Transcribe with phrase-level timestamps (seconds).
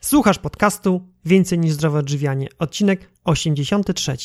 [0.00, 4.16] Słuchasz podcastu Więcej niż zdrowe odżywianie, odcinek 83.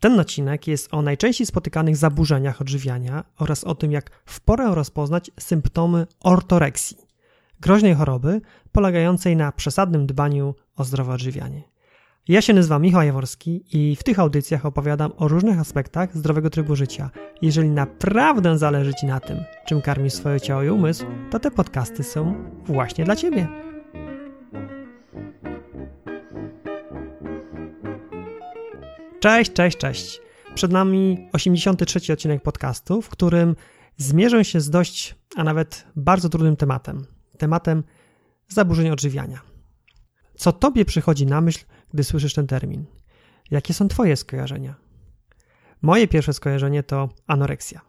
[0.00, 5.30] Ten odcinek jest o najczęściej spotykanych zaburzeniach odżywiania oraz o tym, jak w porę rozpoznać
[5.40, 6.96] symptomy ortoreksji,
[7.60, 8.40] groźnej choroby
[8.72, 11.62] polegającej na przesadnym dbaniu o zdrowe odżywianie.
[12.28, 16.76] Ja się nazywam Michał Jaworski i w tych audycjach opowiadam o różnych aspektach zdrowego trybu
[16.76, 17.10] życia.
[17.42, 22.04] Jeżeli naprawdę zależy Ci na tym, czym karmisz swoje ciało i umysł, to te podcasty
[22.04, 22.34] są
[22.64, 23.65] właśnie dla Ciebie.
[29.26, 30.20] Cześć, cześć, cześć.
[30.54, 33.56] Przed nami 83 odcinek podcastu, w którym
[33.96, 37.06] zmierzę się z dość, a nawet bardzo trudnym tematem.
[37.38, 37.84] Tematem
[38.48, 39.40] zaburzeń odżywiania.
[40.36, 42.84] Co tobie przychodzi na myśl, gdy słyszysz ten termin?
[43.50, 44.74] Jakie są twoje skojarzenia?
[45.82, 47.80] Moje pierwsze skojarzenie to anoreksja.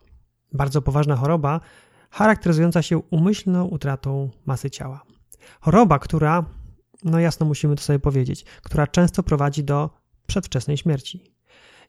[0.54, 1.60] Bardzo poważna choroba,
[2.12, 5.04] charakteryzująca się umyślną utratą masy ciała.
[5.62, 6.46] Choroba, która,
[7.04, 11.34] no jasno musimy to sobie powiedzieć, która często prowadzi do przedwczesnej śmierci.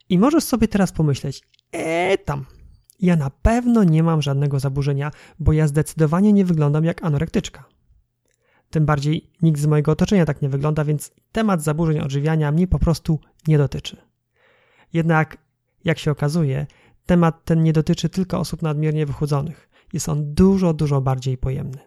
[0.09, 2.45] I możesz sobie teraz pomyśleć, eee tam,
[3.01, 7.65] ja na pewno nie mam żadnego zaburzenia, bo ja zdecydowanie nie wyglądam jak anorektyczka.
[8.71, 12.79] Tym bardziej nikt z mojego otoczenia tak nie wygląda, więc temat zaburzeń odżywiania mnie po
[12.79, 13.97] prostu nie dotyczy.
[14.93, 15.39] Jednak,
[15.84, 16.67] jak się okazuje,
[17.07, 19.69] temat ten nie dotyczy tylko osób nadmiernie wychudzonych.
[19.93, 21.79] Jest on dużo, dużo bardziej pojemny.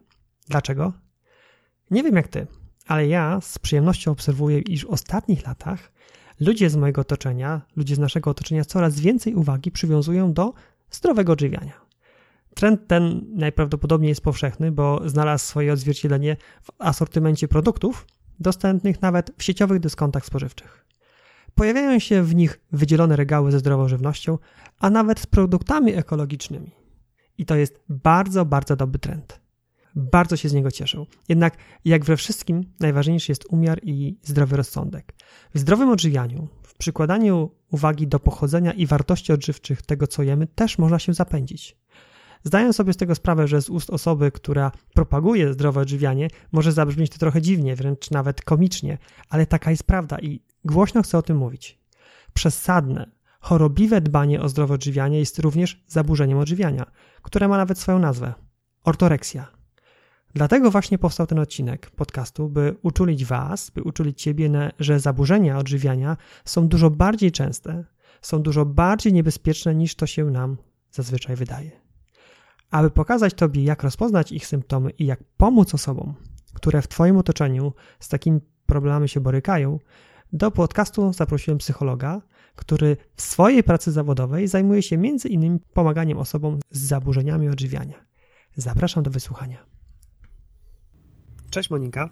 [0.47, 0.93] Dlaczego?
[1.91, 2.47] Nie wiem jak ty,
[2.87, 5.91] ale ja z przyjemnością obserwuję, iż w ostatnich latach
[6.41, 10.53] ludzie z mojego otoczenia, ludzie z naszego otoczenia coraz więcej uwagi przywiązują do
[10.91, 11.73] zdrowego odżywiania.
[12.55, 18.07] Trend ten najprawdopodobniej jest powszechny, bo znalazł swoje odzwierciedlenie w asortymencie produktów
[18.39, 20.85] dostępnych nawet w sieciowych dyskontach spożywczych.
[21.55, 24.37] Pojawiają się w nich wydzielone regały ze zdrową żywnością,
[24.79, 26.71] a nawet z produktami ekologicznymi.
[27.37, 29.40] I to jest bardzo, bardzo dobry trend.
[29.95, 31.05] Bardzo się z niego cieszę.
[31.29, 35.13] Jednak, jak we wszystkim, najważniejszy jest umiar i zdrowy rozsądek.
[35.53, 40.77] W zdrowym odżywianiu, w przykładaniu uwagi do pochodzenia i wartości odżywczych tego, co jemy, też
[40.77, 41.77] można się zapędzić.
[42.43, 47.11] Zdaję sobie z tego sprawę, że z ust osoby, która propaguje zdrowe odżywianie, może zabrzmieć
[47.11, 48.97] to trochę dziwnie, wręcz nawet komicznie,
[49.29, 51.79] ale taka jest prawda i głośno chcę o tym mówić.
[52.33, 56.85] Przesadne, chorobliwe dbanie o zdrowe odżywianie jest również zaburzeniem odżywiania,
[57.21, 58.33] które ma nawet swoją nazwę
[58.83, 59.60] ortoreksja.
[60.33, 66.17] Dlatego właśnie powstał ten odcinek podcastu, by uczulić Was, by uczulić Ciebie, że zaburzenia odżywiania
[66.45, 67.85] są dużo bardziej częste,
[68.21, 70.57] są dużo bardziej niebezpieczne niż to się nam
[70.91, 71.71] zazwyczaj wydaje.
[72.71, 76.13] Aby pokazać Tobie, jak rozpoznać ich symptomy i jak pomóc osobom,
[76.53, 79.79] które w Twoim otoczeniu z takimi problemami się borykają,
[80.33, 82.21] do podcastu zaprosiłem psychologa,
[82.55, 84.97] który w swojej pracy zawodowej zajmuje się
[85.29, 88.05] innymi pomaganiem osobom z zaburzeniami odżywiania.
[88.55, 89.80] Zapraszam do wysłuchania.
[91.51, 92.09] Cześć Monika.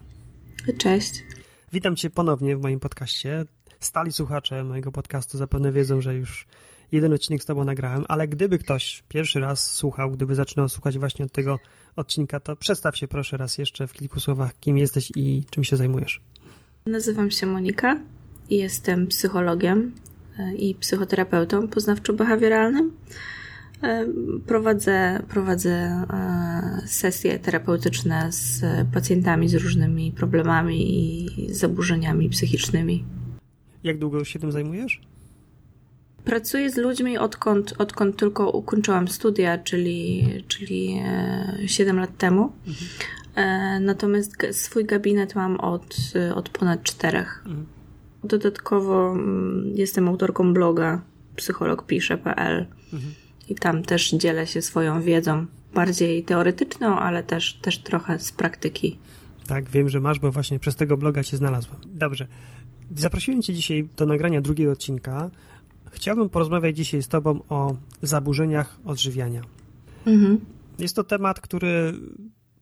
[0.78, 1.24] Cześć.
[1.72, 3.44] Witam Cię ponownie w moim podcaście.
[3.80, 6.46] Stali słuchacze mojego podcastu zapewne wiedzą, że już
[6.92, 11.24] jeden odcinek z Tobą nagrałem, ale gdyby ktoś pierwszy raz słuchał, gdyby zaczynał słuchać właśnie
[11.24, 11.58] od tego
[11.96, 15.76] odcinka, to przedstaw się proszę raz jeszcze w kilku słowach, kim jesteś i czym się
[15.76, 16.20] zajmujesz.
[16.86, 18.00] Nazywam się Monika
[18.50, 19.92] i jestem psychologiem
[20.38, 22.90] e, i psychoterapeutą poznawczo-behawioralnym.
[23.82, 24.06] E,
[24.46, 28.62] prowadzę, prowadzę e, sesje terapeutyczne z
[28.94, 33.04] pacjentami z różnymi problemami i zaburzeniami psychicznymi.
[33.84, 35.00] Jak długo się tym zajmujesz?
[36.24, 41.00] Pracuję z ludźmi odkąd, odkąd tylko ukończyłam studia, czyli, czyli
[41.66, 42.52] 7 lat temu.
[42.66, 43.84] Mhm.
[43.84, 45.96] Natomiast swój gabinet mam od,
[46.34, 47.42] od ponad czterech.
[47.46, 47.66] Mhm.
[48.24, 51.02] Dodatkowo mm, jestem autorką bloga
[51.36, 53.12] psychologpisze.pl mhm.
[53.50, 58.98] I tam też dzielę się swoją wiedzą, bardziej teoretyczną, ale też, też trochę z praktyki.
[59.46, 61.76] Tak, wiem, że masz, bo właśnie przez tego bloga cię znalazłem.
[61.86, 62.26] Dobrze.
[62.96, 65.30] Zaprosiłem cię dzisiaj do nagrania drugiego odcinka,
[65.90, 69.42] Chciałbym porozmawiać dzisiaj z Tobą o zaburzeniach odżywiania.
[70.06, 70.40] Mhm.
[70.78, 71.94] Jest to temat, który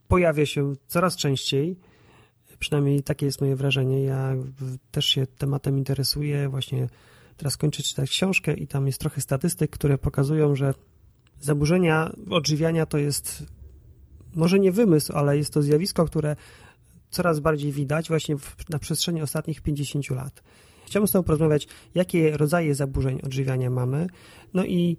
[0.09, 1.77] pojawia się coraz częściej.
[2.59, 4.05] Przynajmniej takie jest moje wrażenie.
[4.05, 4.35] Ja
[4.91, 6.49] też się tematem interesuję.
[6.49, 6.89] Właśnie
[7.39, 10.75] teraz kończę czytać książkę i tam jest trochę statystyk, które pokazują, że
[11.41, 13.47] zaburzenia odżywiania to jest
[14.35, 16.37] może nie wymysł, ale jest to zjawisko, które
[17.11, 20.43] coraz bardziej widać właśnie w, na przestrzeni ostatnich 50 lat.
[20.87, 24.07] Chciałbym z Tobą porozmawiać, jakie rodzaje zaburzeń odżywiania mamy,
[24.55, 24.97] no i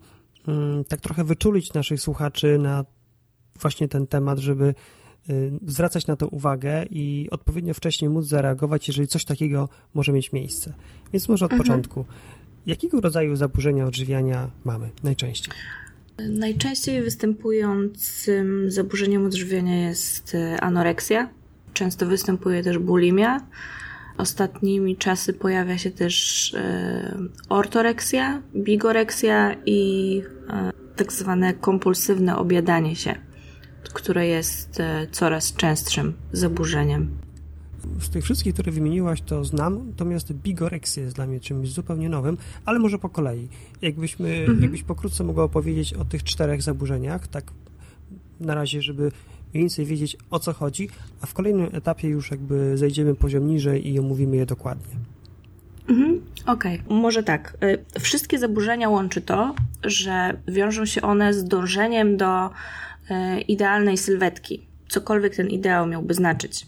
[0.47, 2.85] mm, tak trochę wyczulić naszych słuchaczy na
[3.61, 4.75] właśnie ten temat, żeby
[5.67, 10.73] zwracać na to uwagę i odpowiednio wcześniej móc zareagować, jeżeli coś takiego może mieć miejsce.
[11.13, 11.67] Więc może od mhm.
[11.67, 12.05] początku.
[12.65, 15.53] Jakiego rodzaju zaburzenia odżywiania mamy najczęściej?
[16.29, 21.29] Najczęściej występującym zaburzeniem odżywiania jest y, anoreksja,
[21.73, 23.39] Często występuje też bulimia.
[24.17, 27.17] Ostatnimi czasy pojawia się też e,
[27.49, 30.21] ortoreksja, bigoreksja i
[30.95, 33.15] tak zwane kompulsywne obiadanie się,
[33.93, 37.17] które jest e, coraz częstszym zaburzeniem.
[37.99, 42.37] Z tych wszystkich, które wymieniłaś, to znam, natomiast bigoreksja jest dla mnie czymś zupełnie nowym,
[42.65, 43.47] ale może po kolei.
[43.81, 44.61] Jakbyśmy, mhm.
[44.61, 47.43] Jakbyś pokrótce mogła opowiedzieć o tych czterech zaburzeniach, tak
[48.39, 49.11] na razie, żeby
[49.53, 50.89] mniej więcej wiedzieć o co chodzi,
[51.21, 54.95] a w kolejnym etapie już jakby zejdziemy poziom niżej i omówimy je dokładnie.
[55.89, 56.97] Mhm, Okej, okay.
[56.97, 57.57] może tak.
[57.63, 62.49] Y, wszystkie zaburzenia łączy to, że wiążą się one z dążeniem do
[63.47, 66.65] idealnej sylwetki, cokolwiek ten ideał miałby znaczyć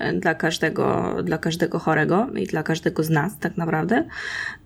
[0.00, 4.04] y, dla każdego, dla każdego chorego i dla każdego z nas, tak naprawdę.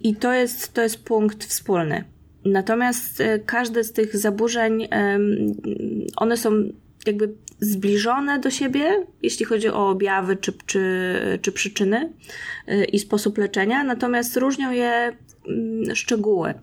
[0.00, 2.04] I to jest, to jest punkt wspólny.
[2.44, 4.88] Natomiast każde z tych zaburzeń,
[6.16, 6.50] one są
[7.06, 12.12] jakby zbliżone do siebie, jeśli chodzi o objawy czy, czy, czy przyczyny
[12.92, 15.16] i sposób leczenia, natomiast różnią je
[15.94, 16.54] szczegóły.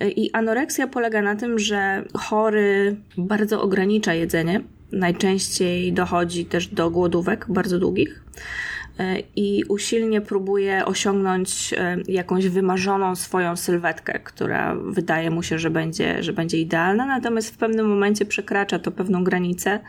[0.00, 4.60] I anoreksja polega na tym, że chory bardzo ogranicza jedzenie.
[4.92, 8.22] Najczęściej dochodzi też do głodówek bardzo długich
[9.36, 16.22] i usilnie próbuje osiągnąć e, jakąś wymarzoną swoją sylwetkę, która wydaje mu się, że będzie,
[16.22, 19.80] że będzie idealna, natomiast w pewnym momencie przekracza to pewną granicę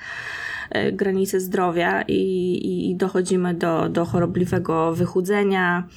[0.70, 5.88] e, granicę zdrowia i, i dochodzimy do, do chorobliwego wychudzenia,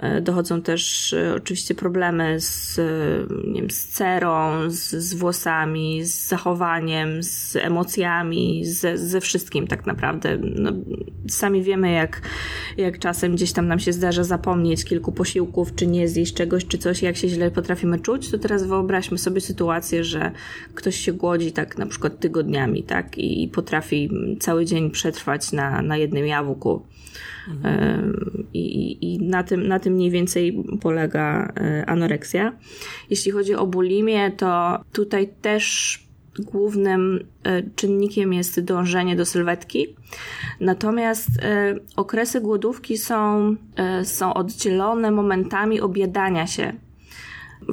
[0.00, 2.80] E, dochodzą też e, oczywiście problemy z,
[3.46, 9.86] nie wiem, z cerą, z, z włosami, z zachowaniem, z emocjami, ze, ze wszystkim tak
[9.86, 10.38] naprawdę.
[10.56, 10.72] No,
[11.28, 12.22] sami wiemy, jak,
[12.76, 16.78] jak czasem gdzieś tam nam się zdarza zapomnieć kilku posiłków, czy nie zjeść czegoś, czy
[16.78, 20.30] coś, jak się źle potrafimy czuć, to teraz wyobraźmy sobie sytuację, że
[20.74, 25.96] ktoś się głodzi tak na przykład tygodniami, tak, i potrafi cały dzień przetrwać na, na
[25.96, 26.86] jednym jabłku
[28.54, 32.52] i, I, na, tym, na tym mniej więcej polega e, anoreksja.
[33.10, 35.98] Jeśli chodzi o bulimię, to tutaj też
[36.38, 39.96] głównym e, czynnikiem jest dążenie do sylwetki.
[40.60, 41.28] Natomiast
[41.96, 43.56] okresy głodówki są,
[44.02, 46.72] są oddzielone momentami objadania się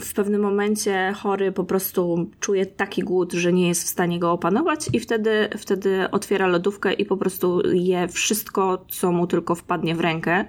[0.01, 4.31] w pewnym momencie chory po prostu czuje taki głód, że nie jest w stanie go
[4.31, 9.95] opanować i wtedy, wtedy otwiera lodówkę i po prostu je wszystko, co mu tylko wpadnie
[9.95, 10.45] w rękę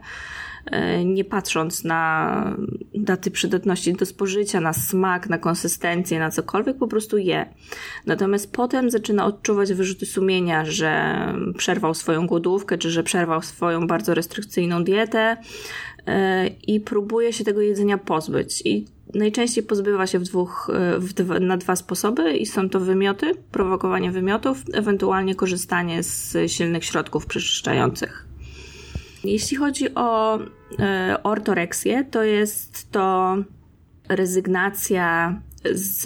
[0.67, 2.56] e, nie patrząc na
[2.94, 7.55] daty przydatności do spożycia, na smak, na konsystencję, na cokolwiek, po prostu je.
[8.06, 11.14] Natomiast potem zaczyna odczuwać wyrzuty sumienia, że
[11.56, 15.37] przerwał swoją głodówkę, czy że przerwał swoją bardzo restrykcyjną dietę
[16.06, 18.62] e, i próbuje się tego jedzenia pozbyć.
[18.64, 22.81] I najczęściej pozbywa się w dwóch, e, w dwa, na dwa sposoby i są to
[22.81, 28.27] wymioty, prowokowanie wymiotów, ewentualnie korzystanie z silnych środków przeczyszczających.
[29.25, 30.39] Jeśli chodzi o
[30.79, 33.37] e, ortoreksję, to jest to
[34.09, 35.41] rezygnacja
[35.73, 36.03] z,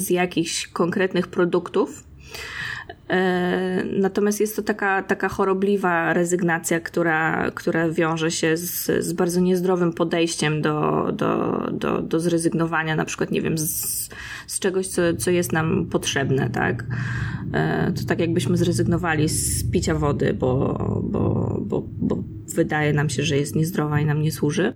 [0.00, 2.04] z jakichś konkretnych produktów,
[4.00, 9.92] natomiast jest to taka, taka chorobliwa rezygnacja, która, która wiąże się z, z bardzo niezdrowym
[9.92, 14.08] podejściem do, do, do, do zrezygnowania, na przykład, nie wiem, z,
[14.46, 16.84] z czegoś, co, co jest nam potrzebne, tak?
[17.52, 22.18] E, to tak jakbyśmy zrezygnowali z picia wody, bo, bo, bo, bo
[22.54, 24.72] wydaje nam się, że jest niezdrowa i nam nie służy.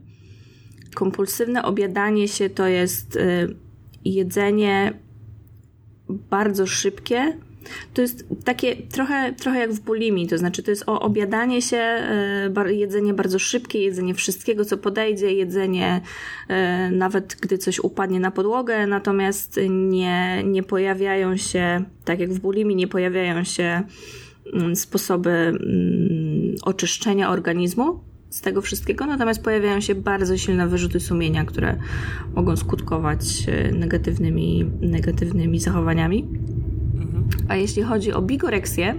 [0.95, 3.49] Kompulsywne obiadanie się to jest e,
[4.05, 4.93] jedzenie
[6.09, 7.37] bardzo szybkie,
[7.95, 11.77] to jest takie trochę, trochę jak w bulimii, to znaczy to jest o obiadanie się,
[11.77, 16.01] e, jedzenie bardzo szybkie, jedzenie wszystkiego, co podejdzie, jedzenie
[16.49, 22.41] e, nawet gdy coś upadnie na podłogę, natomiast nie, nie pojawiają się, tak jak w
[22.41, 23.83] bulimii, nie pojawiają się
[24.53, 31.45] mm, sposoby mm, oczyszczenia organizmu z tego wszystkiego, natomiast pojawiają się bardzo silne wyrzuty sumienia,
[31.45, 31.77] które
[32.35, 36.27] mogą skutkować e, negatywnymi, negatywnymi zachowaniami.
[37.49, 38.95] A jeśli chodzi o bigoreksję,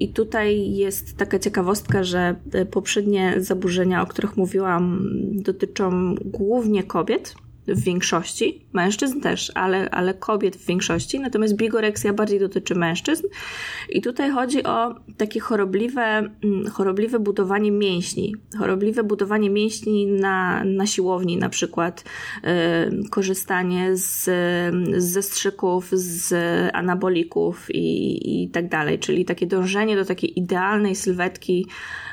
[0.00, 7.34] i tutaj jest taka ciekawostka, że e, poprzednie zaburzenia, o których mówiłam, dotyczą głównie kobiet
[7.68, 13.26] w większości, mężczyzn też, ale, ale kobiet w większości, natomiast bigoreksja bardziej dotyczy mężczyzn.
[13.88, 18.34] I tutaj chodzi o takie chorobliwe, mm, chorobliwe budowanie mięśni.
[18.58, 22.04] Chorobliwe budowanie mięśni na, na siłowni, na przykład
[22.42, 24.24] yy, korzystanie z,
[24.96, 26.34] z zastrzyków, z
[26.74, 31.66] anabolików i, i tak dalej, czyli takie dążenie do takiej idealnej sylwetki,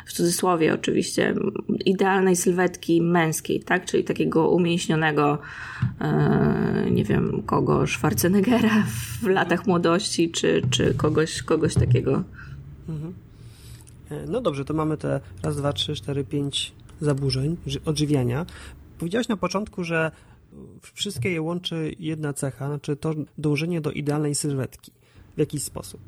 [0.06, 1.36] w cudzysłowie oczywiście,
[1.86, 3.86] idealnej sylwetki męskiej, tak?
[3.86, 5.38] Czyli takiego umięśnionego,
[6.02, 8.84] e, nie wiem, kogo, Schwarzeneggera
[9.22, 12.24] w latach młodości, czy, czy kogoś, kogoś takiego.
[12.90, 13.14] Mhm.
[14.28, 18.46] No dobrze, to mamy te raz, dwa, trzy, cztery, pięć zaburzeń odżywiania.
[19.00, 20.12] Powiedziałaś na początku, że
[20.94, 24.92] wszystkie je łączy jedna cecha, znaczy to dążenie do idealnej sylwetki
[25.36, 26.02] w jakiś sposób.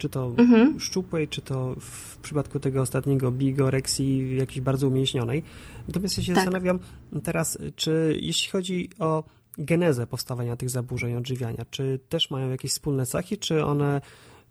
[0.00, 0.80] Czy to mhm.
[0.80, 5.42] szczupłej, czy to w przypadku tego ostatniego bigoreksji jakiejś bardzo umięśnionej.
[5.88, 6.44] Natomiast ja się tak.
[6.44, 6.78] zastanawiam
[7.24, 9.24] teraz, czy jeśli chodzi o
[9.58, 14.00] genezę powstawania tych zaburzeń odżywiania, czy też mają jakieś wspólne cechy, czy one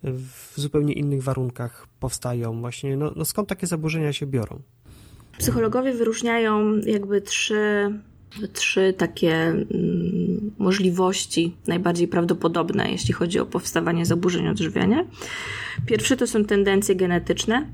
[0.04, 2.62] w zupełnie innych warunkach powstają?
[2.62, 4.62] Właśnie, no, no skąd takie zaburzenia się biorą?
[5.38, 7.94] Psychologowie wyróżniają jakby trzy,
[8.54, 9.68] trzy takie mm,
[10.60, 15.06] możliwości najbardziej prawdopodobne, jeśli chodzi o powstawanie zaburzeń odżywiania.
[15.86, 17.66] Pierwszy to są tendencje genetyczne,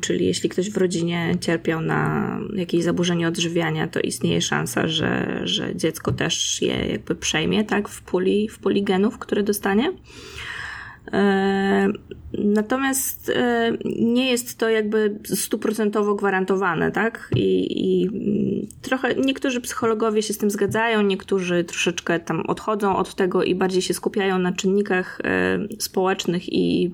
[0.00, 5.76] czyli jeśli ktoś w rodzinie cierpiał na jakieś zaburzenie odżywiania, to istnieje szansa, że, że
[5.76, 9.92] dziecko też je jakby przejmie, tak, w puli, w puli genów, które dostanie.
[11.12, 11.88] E,
[12.38, 17.30] natomiast e, nie jest to jakby stuprocentowo gwarantowane, tak?
[17.36, 18.08] I, I,
[18.82, 23.82] trochę niektórzy psychologowie się z tym zgadzają, niektórzy troszeczkę tam odchodzą od tego i bardziej
[23.82, 26.92] się skupiają na czynnikach e, społecznych i,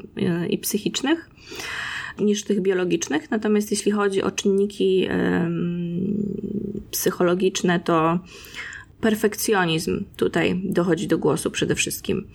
[0.50, 1.30] i psychicznych
[2.18, 3.30] niż tych biologicznych.
[3.30, 5.08] Natomiast jeśli chodzi o czynniki
[6.90, 8.18] psychologiczne, to
[9.00, 12.28] perfekcjonizm tutaj dochodzi do głosu przede wszystkim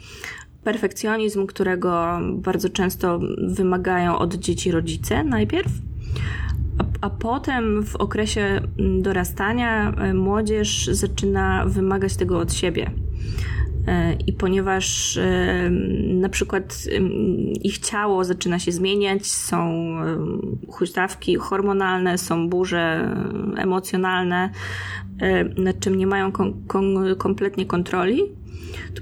[0.67, 5.71] perfekcjonizm, którego bardzo często wymagają od dzieci rodzice najpierw,
[6.77, 8.61] a, a potem w okresie
[9.01, 12.91] dorastania e, młodzież zaczyna wymagać tego od siebie.
[13.87, 15.69] E, I ponieważ e,
[16.13, 16.83] na przykład
[17.63, 19.95] ich ciało zaczyna się zmieniać, są
[20.69, 23.15] huśtawki hormonalne, są burze
[23.57, 24.49] emocjonalne,
[25.57, 28.21] nad czym nie mają kom kom kompletnie kontroli,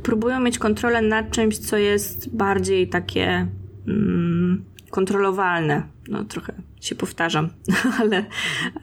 [0.03, 3.47] próbują mieć kontrolę nad czymś, co jest bardziej takie
[3.87, 5.83] mm, kontrolowalne.
[6.07, 7.49] No trochę się powtarzam,
[7.99, 8.25] ale,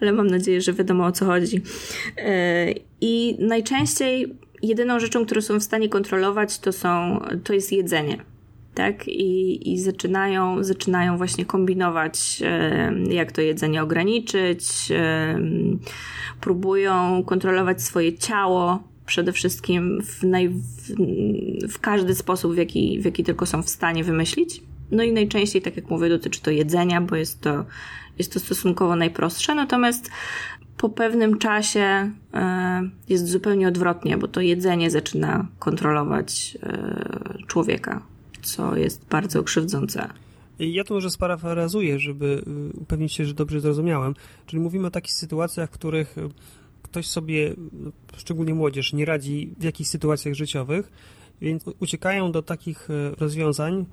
[0.00, 1.56] ale mam nadzieję, że wiadomo o co chodzi.
[1.56, 2.22] Yy,
[3.00, 8.18] I najczęściej jedyną rzeczą, którą są w stanie kontrolować, to, są, to jest jedzenie.
[8.74, 9.08] Tak?
[9.08, 12.40] I, I zaczynają, zaczynają właśnie kombinować,
[13.06, 14.90] yy, jak to jedzenie ograniczyć.
[14.90, 14.96] Yy,
[16.40, 20.62] próbują kontrolować swoje ciało, przede wszystkim w, naj, w,
[21.68, 24.62] w każdy sposób, w jaki, w jaki tylko są w stanie wymyślić.
[24.90, 27.64] No i najczęściej, tak jak mówię, dotyczy to jedzenia, bo jest to,
[28.18, 30.10] jest to stosunkowo najprostsze, natomiast
[30.76, 38.02] po pewnym czasie e, jest zupełnie odwrotnie, bo to jedzenie zaczyna kontrolować e, człowieka,
[38.42, 40.08] co jest bardzo krzywdzące.
[40.58, 42.42] Ja to może sparafrazuję, żeby
[42.74, 44.14] y, upewnić się, że dobrze zrozumiałem.
[44.46, 46.16] Czyli mówimy o takich sytuacjach, w których
[46.92, 47.54] ktoś sobie,
[48.16, 50.92] szczególnie młodzież, nie radzi w jakichś sytuacjach życiowych,
[51.40, 53.86] więc uciekają do takich e, rozwiązań,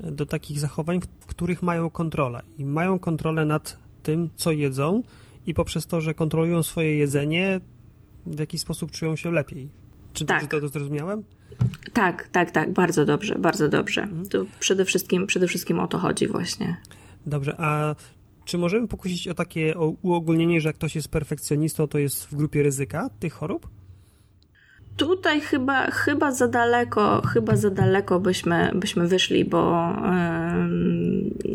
[0.00, 5.02] e, do takich zachowań, w których mają kontrolę i mają kontrolę nad tym, co jedzą
[5.46, 7.60] i poprzez to, że kontrolują swoje jedzenie,
[8.26, 9.68] w jakiś sposób czują się lepiej.
[10.12, 10.42] Czy tak.
[10.42, 11.24] dobrze to zrozumiałem?
[11.92, 14.02] Tak, tak, tak, bardzo dobrze, bardzo dobrze.
[14.02, 14.28] Mhm.
[14.28, 16.76] To przede wszystkim, przede wszystkim o to chodzi właśnie.
[17.26, 17.94] Dobrze, a
[18.44, 22.62] czy możemy pokusić o takie uogólnienie, że jak ktoś jest perfekcjonistą, to jest w grupie
[22.62, 23.68] ryzyka tych chorób?
[24.96, 29.88] Tutaj chyba, chyba za daleko, chyba za daleko byśmy, byśmy wyszli, bo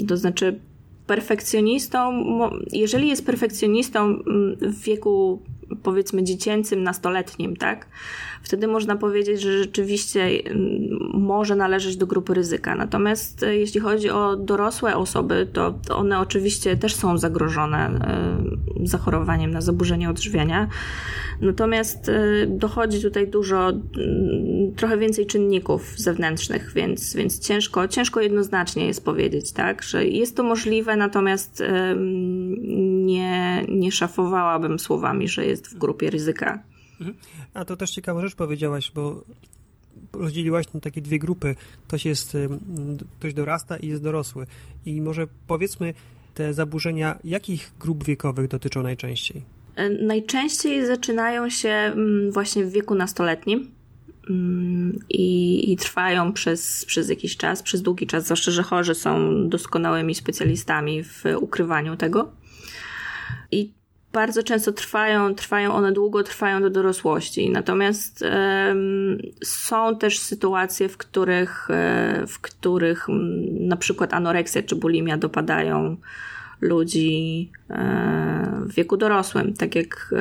[0.07, 0.59] to znaczy
[1.07, 2.23] perfekcjonistą,
[2.71, 5.41] jeżeli jest perfekcjonistą mm, w wieku
[5.83, 7.87] powiedzmy dziecięcym, nastoletnim, tak?
[8.43, 12.75] Wtedy można powiedzieć, że rzeczywiście mm, może należeć do grupy ryzyka.
[12.75, 19.51] Natomiast e, jeśli chodzi o dorosłe osoby, to one oczywiście też są zagrożone e, zachorowaniem
[19.51, 20.67] na zaburzenie odżywiania.
[21.41, 22.11] Natomiast
[22.47, 23.71] dochodzi tutaj dużo,
[24.75, 30.43] trochę więcej czynników zewnętrznych, więc, więc ciężko, ciężko jednoznacznie jest powiedzieć, tak, że jest to
[30.43, 31.63] możliwe, natomiast
[33.05, 36.63] nie, nie szafowałabym słowami, że jest w grupie ryzyka.
[36.99, 37.17] Mhm.
[37.53, 39.23] A to też ciekawa rzecz powiedziałaś, bo
[40.13, 41.55] rozdzieliłaś na takie dwie grupy.
[41.87, 42.37] Ktoś jest,
[43.19, 44.47] ktoś dorasta i jest dorosły.
[44.85, 45.93] I może powiedzmy
[46.33, 49.43] te zaburzenia, jakich grup wiekowych dotyczą najczęściej?
[49.75, 51.95] E, najczęściej zaczynają się
[52.31, 53.71] właśnie w wieku nastoletnim.
[55.09, 60.15] I, i, trwają przez, przez jakiś czas, przez długi czas, zwłaszcza, że chorzy są doskonałymi
[60.15, 62.31] specjalistami w ukrywaniu tego.
[63.51, 63.73] I
[64.13, 67.49] bardzo często trwają, trwają one długo, trwają do dorosłości.
[67.49, 73.07] Natomiast um, są też sytuacje, w których, e, w których
[73.59, 75.97] na przykład anoreksja czy bulimia dopadają
[76.61, 80.15] ludzi e, w wieku dorosłym, tak jak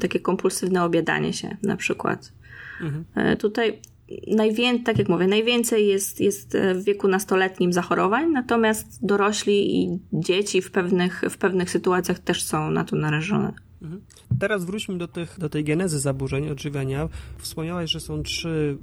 [0.00, 2.32] takie kompulsywne obiadanie się na przykład.
[2.80, 3.04] Mhm.
[3.14, 3.78] E, tutaj
[4.26, 10.62] najwięcej, tak jak mówię, najwięcej jest, jest w wieku nastoletnim zachorowań, natomiast dorośli i dzieci
[10.62, 13.52] w pewnych, w pewnych sytuacjach też są na to narażone.
[13.82, 14.02] Mhm.
[14.38, 17.08] Teraz wróćmy do, tych, do tej genezy zaburzeń odżywiania.
[17.38, 18.78] Wspomniałaś, że są trzy,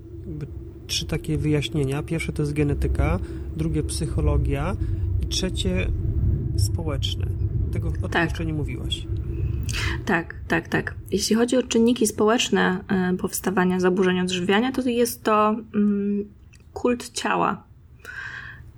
[0.88, 2.04] trzy takie wyjaśnienia.
[2.04, 3.20] Pierwsze to jest genetyka,
[3.58, 4.76] drugie psychologia
[5.24, 5.88] i trzecie
[6.58, 7.28] społeczne.
[7.72, 8.30] Tego o tym tak.
[8.30, 9.08] jeszcze nie mówiłaś.
[10.06, 10.96] Tak, tak, tak.
[11.12, 16.26] Jeśli chodzi o czynniki społeczne e, powstawania zaburzeń odżywiania, to jest to mm,
[16.74, 17.64] kult ciała.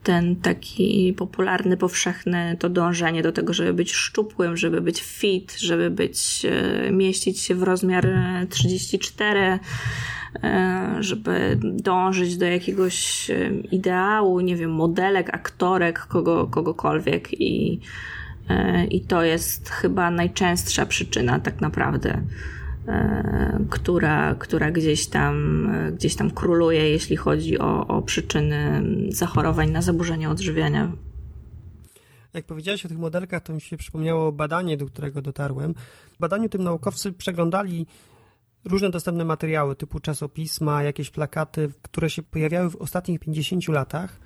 [0.03, 5.89] Ten taki popularny, powszechny, to dążenie do tego, żeby być szczupłym, żeby być fit, żeby
[5.89, 8.07] być, e, mieścić się w rozmiar
[8.50, 9.59] 34,
[10.43, 13.31] e, żeby dążyć do jakiegoś
[13.71, 17.79] ideału, nie wiem, modelek, aktorek, kogo, kogokolwiek i
[18.89, 22.21] I to jest chyba najczęstsza przyczyna, tak naprawdę,
[22.88, 29.81] e, która, która gdzieś, tam, gdzieś tam króluje, jeśli chodzi o, o przyczyny zachorowań na
[29.81, 30.91] zaburzenia odżywiania.
[32.33, 35.73] Jak powiedziałeś o tych modelkach, to mi się przypomniało badanie, do którego dotarłem.
[36.15, 37.85] W badaniu tym naukowcy przeglądali
[38.65, 44.19] różne dostępne materiały, typu czasopisma, jakieś plakaty, które się pojawiały w ostatnich 50 latach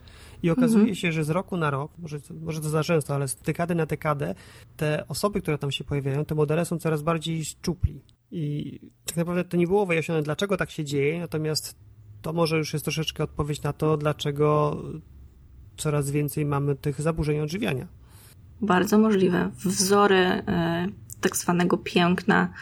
[0.43, 0.95] i okazuje mhm.
[0.95, 3.85] się, że z roku na rok, może, może to za często, ale z dekady na
[3.85, 4.35] dekadę,
[4.77, 8.01] te osoby, które tam się pojawiają, te modele są coraz bardziej szczupli.
[8.31, 11.75] I tak naprawdę to nie było wyjaśnione, dlaczego tak się dzieje, natomiast
[12.21, 14.81] to może już jest troszeczkę odpowiedź na to, dlaczego
[15.77, 17.87] coraz więcej mamy tych zaburzeń odżywiania.
[18.61, 19.51] Bardzo możliwe.
[19.65, 20.41] Wzory y,
[21.21, 22.53] tak zwanego piękna,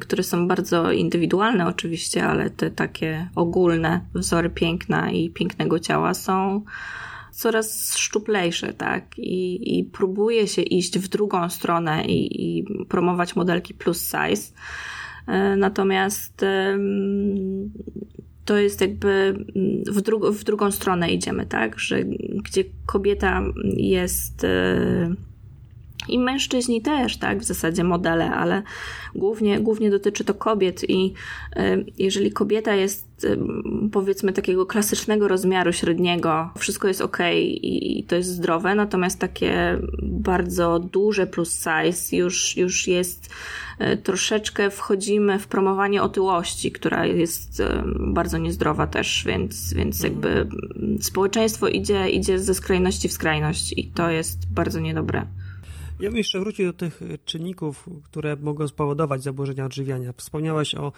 [0.00, 6.64] które są bardzo indywidualne oczywiście, ale te takie ogólne wzory piękna i pięknego ciała są
[7.32, 9.18] coraz szczuplejsze, tak?
[9.18, 14.52] I, i próbuje się iść w drugą stronę i, i promować modelki plus size.
[15.26, 16.44] E, natomiast
[18.44, 19.44] to jest jakby
[19.86, 21.78] w, dru w drugą stronę idziemy, tak?
[21.78, 22.04] Że
[22.44, 23.42] gdzie kobieta
[23.76, 25.14] jest e,
[26.08, 28.62] i mężczyźni też, tak, w zasadzie modele, ale
[29.14, 31.14] głównie, głównie dotyczy to kobiet i
[31.98, 33.10] jeżeli kobieta jest
[33.92, 37.18] powiedzmy takiego klasycznego rozmiaru średniego, wszystko jest ok
[37.62, 43.30] i to jest zdrowe, natomiast takie bardzo duże plus size już, już jest
[43.80, 47.62] y, troszeczkę wchodzimy w promowanie otyłości, która jest
[47.98, 50.12] bardzo niezdrowa też, więc, więc mhm.
[50.12, 50.56] jakby
[51.02, 55.26] społeczeństwo idzie, idzie ze skrajności w skrajność i to jest bardzo niedobre.
[56.00, 60.12] Ja bym jeszcze wrócił do tych czynników, które mogą spowodować zaburzenia odżywiania.
[60.16, 60.92] Wspomniałaś o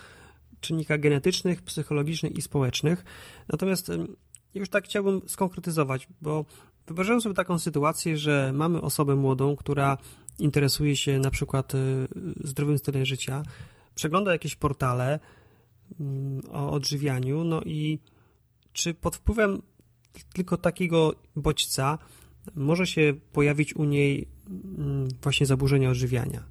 [0.60, 3.04] czynnikach genetycznych, psychologicznych i społecznych.
[3.48, 3.90] Natomiast
[4.54, 6.44] już tak chciałbym skonkretyzować, bo
[6.86, 9.98] wyobrażam sobie taką sytuację, że mamy osobę młodą, która
[10.38, 11.78] interesuje się na przykład y,
[12.44, 13.42] zdrowym stylem życia,
[13.94, 15.20] przegląda jakieś portale
[16.52, 17.98] o odżywianiu, no i
[18.72, 19.62] czy pod wpływem
[20.34, 21.98] tylko takiego bodźca
[22.54, 24.28] może się pojawić u niej
[24.78, 26.44] mm, właśnie zaburzenia odżywiania.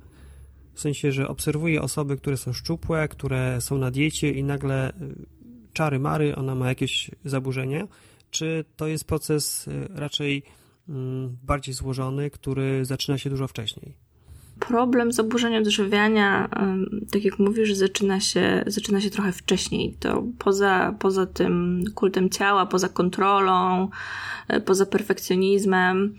[0.73, 4.93] W sensie, że obserwuje osoby, które są szczupłe, które są na diecie i nagle y,
[5.73, 7.87] czary mary, ona ma jakieś zaburzenie,
[8.31, 10.43] czy to jest proces y, raczej
[10.89, 14.10] mm, bardziej złożony, który zaczyna się dużo wcześniej?
[14.67, 16.49] Problem zaburzeń odżywiania,
[17.11, 19.95] tak jak mówisz, zaczyna się, zaczyna się trochę wcześniej.
[19.99, 23.89] To poza, poza tym kultem ciała, poza kontrolą,
[24.47, 26.15] e, poza perfekcjonizmem,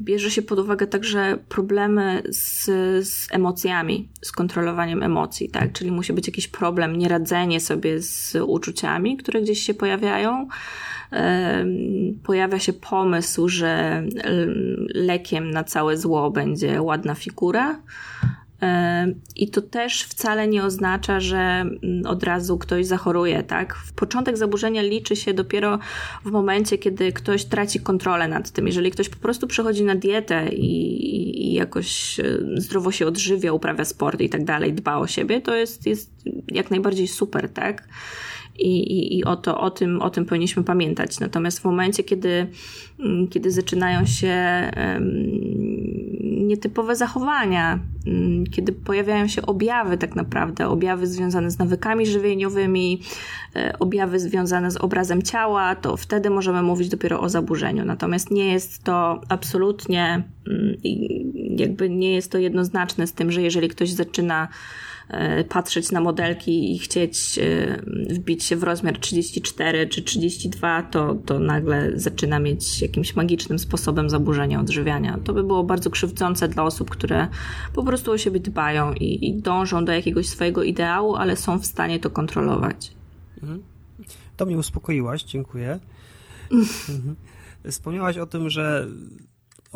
[0.00, 2.64] bierze się pod uwagę także problemy z,
[3.08, 5.72] z emocjami, z kontrolowaniem emocji, tak?
[5.72, 10.48] Czyli musi być jakiś problem, nieradzenie sobie z uczuciami, które gdzieś się pojawiają
[12.22, 14.02] pojawia się pomysł, że
[14.94, 17.82] lekiem na całe zło będzie ładna figura.
[19.36, 23.76] I to też wcale nie oznacza, że mm, od razu ktoś zachoruje, tak?
[23.96, 25.78] Początek zaburzenia liczy się dopiero
[26.24, 28.66] w momencie, kiedy ktoś traci kontrolę nad tym.
[28.66, 32.20] Jeżeli ktoś po prostu przechodzi na dietę i, i jakoś
[32.56, 36.10] zdrowo się odżywia, uprawia sport i tak dalej, dba o siebie, to jest, jest
[36.48, 37.88] jak najbardziej super, tak?
[38.58, 41.20] i, i, i o, to, o, tym, o tym powinniśmy pamiętać.
[41.20, 42.46] Natomiast w momencie, kiedy,
[43.00, 44.34] mm, kiedy zaczynają się
[46.46, 53.02] nietypowe zachowania, mm, kiedy pojawiają się objawy tak naprawdę, objawy związane z nawykami żywieniowymi,
[53.56, 57.84] e, objawy związane z obrazem ciała, to wtedy możemy mówić dopiero o zaburzeniu.
[57.84, 60.76] Natomiast nie jest to absolutnie, mm,
[61.58, 64.48] jakby nie jest to jednoznaczne z tym, że jeżeli ktoś zaczyna
[65.48, 67.82] patrzeć na modelki i chcieć e,
[68.14, 74.10] wbić się w rozmiar 34 czy 32, to, to nagle zaczyna mieć jakimś magicznym sposobem
[74.10, 75.18] zaburzenia odżywiania.
[75.24, 77.28] To by było bardzo krzywdzące dla osób, które
[77.74, 81.66] po prostu o siebie dbają i, i dążą do jakiegoś swojego ideału, ale są w
[81.66, 82.92] stanie to kontrolować.
[83.42, 83.62] Mhm.
[84.36, 85.78] To mnie uspokoiłaś, dziękuję.
[86.88, 87.16] Mhm.
[87.70, 88.86] Wspomniałaś o tym, że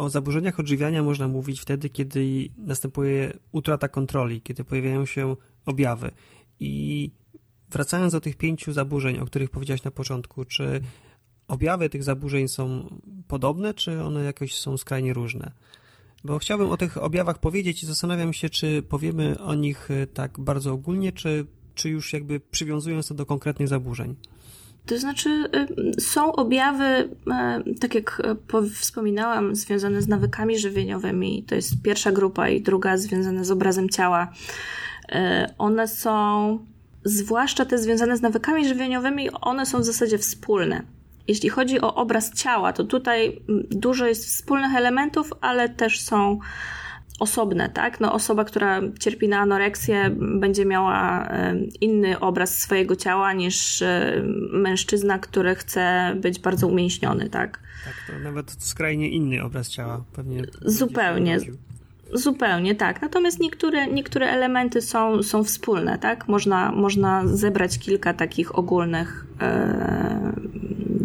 [0.01, 5.37] o zaburzeniach odżywiania można mówić wtedy, kiedy następuje utrata kontroli, kiedy pojawiają się
[5.67, 6.11] objawy.
[6.61, 7.11] I
[7.71, 10.81] wracając do tych pięciu zaburzeń, o których powiedziałaś na początku, czy
[11.49, 12.97] objawy tych zaburzeń są
[13.29, 15.53] podobne, czy one jakoś są skrajnie różne?
[16.25, 20.41] Bo chciałbym o tych objawach powiedzieć i zastanawiam się, czy powiemy o nich e, tak
[20.41, 24.17] bardzo ogólnie, czy, czy już jakby przywiązując to do konkretnych zaburzeń.
[24.91, 25.49] To znaczy,
[25.99, 28.23] y, są objawy, y, tak jak
[28.55, 31.43] y, wspominałam, związane z nawykami żywieniowymi.
[31.43, 34.33] To jest pierwsza grupa, i druga związana z obrazem ciała.
[35.59, 36.59] One są,
[37.05, 40.83] zwłaszcza te związane z nawykami żywieniowymi, one są w zasadzie wspólne.
[41.29, 46.39] Jeśli chodzi o obraz ciała, to tutaj mm, dużo jest wspólnych elementów, ale też są
[47.21, 48.01] osobne, tak?
[48.01, 51.29] No osoba, która cierpi na anoreksję, będzie miała
[51.81, 53.83] inny obraz swojego ciała niż
[54.53, 57.61] mężczyzna, który chce być bardzo umięśniony, tak?
[57.85, 60.43] Tak, to nawet skrajnie inny obraz ciała pewnie.
[60.65, 61.39] Zupełnie.
[62.13, 63.03] Zupełnie tak.
[63.03, 66.29] Natomiast niektóre, niektóre elementy są, są wspólne, tak?
[66.29, 70.33] Można, można zebrać kilka takich ogólnych, e,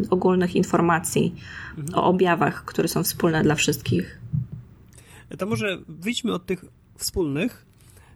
[0.09, 1.35] ogólnych informacji
[1.77, 1.99] mhm.
[1.99, 4.19] o objawach, które są wspólne dla wszystkich
[5.37, 6.65] to może wyjdźmy od tych
[6.97, 7.65] wspólnych,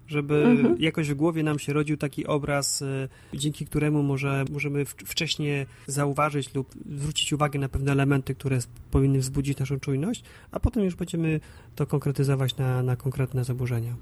[0.10, 0.76] żeby mhm.
[0.80, 6.54] jakoś w głowie nam się rodził taki obraz, y, dzięki któremu może, możemy wcześniej zauważyć
[6.56, 8.60] lub zwrócić uwagę na pewne elementy, które
[8.92, 11.40] powinny wzbudzić naszą czujność, a potem już będziemy
[11.76, 13.96] to konkretyzować na, na konkretne zaburzenia.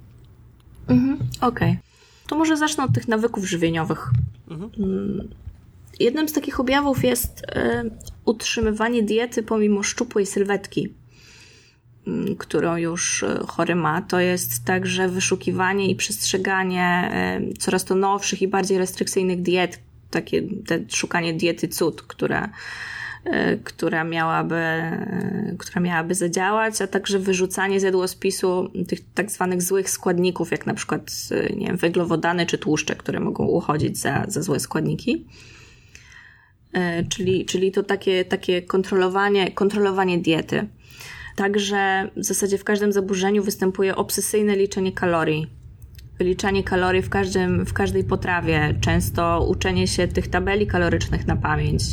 [0.88, 1.17] Mhm.
[1.41, 1.71] Okej.
[1.71, 1.77] Okay.
[2.27, 4.12] To może zacznę od tych nawyków żywieniowych.
[4.49, 4.71] Mhm.
[4.77, 5.27] Mm,
[5.99, 7.91] jednym z takich objawów jest y,
[8.25, 10.93] utrzymywanie diety pomimo szczupłej sylwetki.
[12.07, 17.95] Mm, którą już e, chory ma, to jest także wyszukiwanie i przestrzeganie e, coraz to
[17.95, 19.79] nowszych i bardziej restrykcyjnych diet,
[20.11, 22.49] takie te szukanie diety cud, która,
[23.25, 24.63] e, która miałaby,
[25.57, 30.73] która miałaby zadziałać, a także wyrzucanie z jadłospisu tych tak zwanych złych składników, jak na
[30.73, 31.11] przykład
[31.55, 35.25] nie wiem, węglowodany czy tłuszcze, które mogą uchodzić za, za złe składniki.
[37.09, 40.67] Czyli, czyli to takie, takie kontrolowanie, kontrolowanie diety.
[41.38, 45.47] Także w zasadzie w każdym zaburzeniu występuje obsesyjne liczenie kalorii.
[46.19, 51.84] Wyliczanie kalorii w, każdym, w każdej potrawie, często uczenie się tych tabeli kalorycznych na pamięć,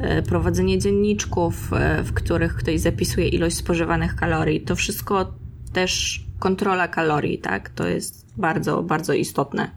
[0.00, 4.60] e, prowadzenie dzienniczków, e, w których ktoś zapisuje ilość spożywanych kalorii.
[4.60, 5.32] To wszystko
[5.72, 7.68] też kontrola kalorii, tak?
[7.70, 9.70] To jest bardzo, bardzo istotne.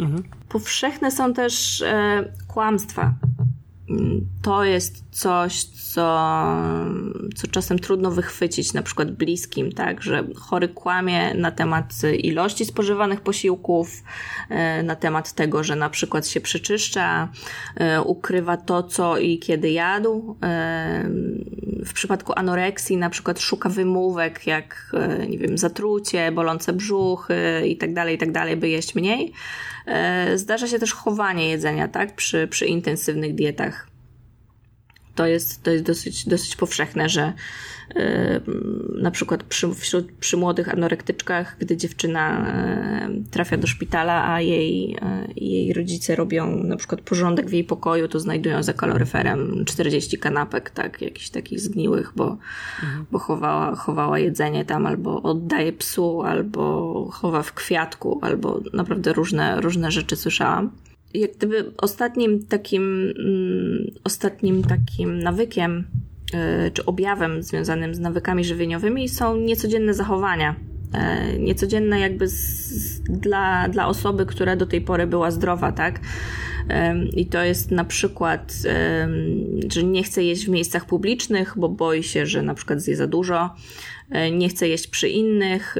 [0.00, 0.22] Mhm.
[0.48, 3.14] Powszechne są też e, kłamstwa
[4.42, 6.36] to jest coś, co,
[7.36, 13.20] co czasem trudno wychwycić, na przykład bliskim, tak, że chory kłamie na temat ilości spożywanych
[13.20, 14.02] posiłków,
[14.48, 17.28] e, na temat tego, że na przykład się przeczyszcza,
[17.74, 20.36] e, ukrywa to, co i kiedy jadł.
[21.80, 24.92] E, w przypadku anoreksji na przykład szuka wymówek, jak,
[25.28, 29.32] nie wiem, zatrucie, bolące brzuchy i tak dalej, i tak by jeść mniej.
[30.34, 33.89] Zdarza się też chowanie jedzenia, tak, przy, przy intensywnych dietach.
[35.14, 37.32] To jest, to jest dosyć, dosyć powszechne, że
[38.94, 42.46] na przykład przy, wśród, przy młodych anorektyczkach, gdy dziewczyna
[43.30, 48.08] trafia do szpitala, a jej, e, jej rodzice robią na przykład porządek w jej pokoju,
[48.08, 52.38] to znajdują za kaloryferem 40 kanapek, tak, jakichś takich zgniłych, bo,
[52.82, 53.06] mhm.
[53.10, 59.60] bo chowała, chowała jedzenie tam, albo oddaje psu, albo chowa w kwiatku, albo naprawdę różne,
[59.60, 60.70] różne rzeczy słyszałam
[61.14, 65.84] jak gdyby ostatnim takim, mm, ostatnim takim nawykiem
[66.34, 70.56] E, czy objawem związanym z nawykami żywieniowymi są niecodzienne zachowania.
[70.92, 76.00] E, niecodzienne jakby z, dla, dla osoby, która do tej pory była zdrowa, tak?
[76.68, 78.54] E, I to jest na przykład,
[79.72, 83.06] że nie chce jeść w miejscach publicznych, bo boi się, że na przykład zje za
[83.06, 83.54] dużo,
[84.32, 85.76] nie chce jeść przy innych,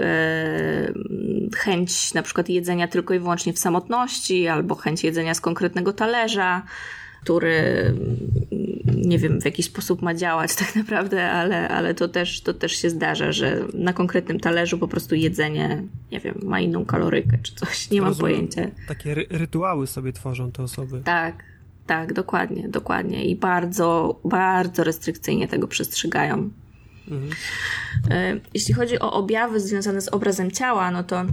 [1.56, 6.62] chęć na przykład jedzenia tylko i wyłącznie w samotności, albo chęć jedzenia z konkretnego talerza,
[7.22, 7.94] który
[8.96, 12.72] nie wiem w jaki sposób ma działać tak naprawdę, ale, ale to, też, to też
[12.72, 17.54] się zdarza, że na konkretnym talerzu po prostu jedzenie, nie wiem, ma inną kalorykę czy
[17.54, 18.62] coś, nie mam pojęcia.
[18.88, 21.02] Takie ry rytuały sobie tworzą te osoby.
[21.04, 21.44] Tak,
[21.86, 26.50] tak, dokładnie, dokładnie i bardzo, bardzo restrykcyjnie tego przestrzegają.
[27.08, 27.32] Mhm.
[28.10, 31.24] E, jeśli chodzi o objawy związane z obrazem ciała, no to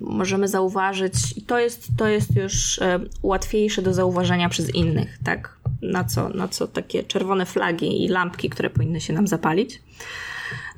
[0.00, 5.56] możemy zauważyć, i to jest, to jest już e, łatwiejsze do zauważenia przez innych, tak?
[5.82, 9.82] Na co, na co takie czerwone flagi i lampki, które powinny się nam zapalić.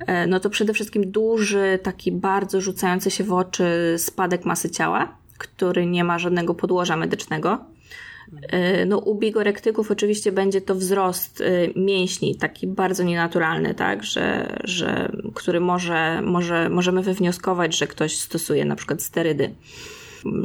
[0.07, 5.17] E, no to przede wszystkim duży, taki bardzo rzucający się w oczy spadek masy ciała,
[5.39, 7.59] który nie ma żadnego podłoża medycznego.
[8.43, 11.43] E, no, u bigorektyków oczywiście będzie to wzrost
[11.77, 18.65] mięśni, taki bardzo nienaturalny, tak, że, że, który może, może, możemy wywnioskować, że ktoś stosuje
[18.65, 19.55] na przykład sterydy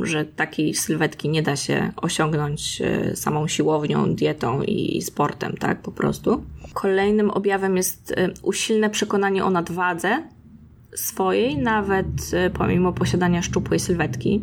[0.01, 5.91] że takiej sylwetki nie da się osiągnąć e, samą siłownią, dietą i sportem, tak, po
[5.91, 6.43] prostu.
[6.73, 10.23] Kolejnym objawem jest usilne przekonanie o nadwadze
[10.95, 12.07] swojej, nawet
[12.53, 14.41] pomimo posiadania szczupłej sylwetki.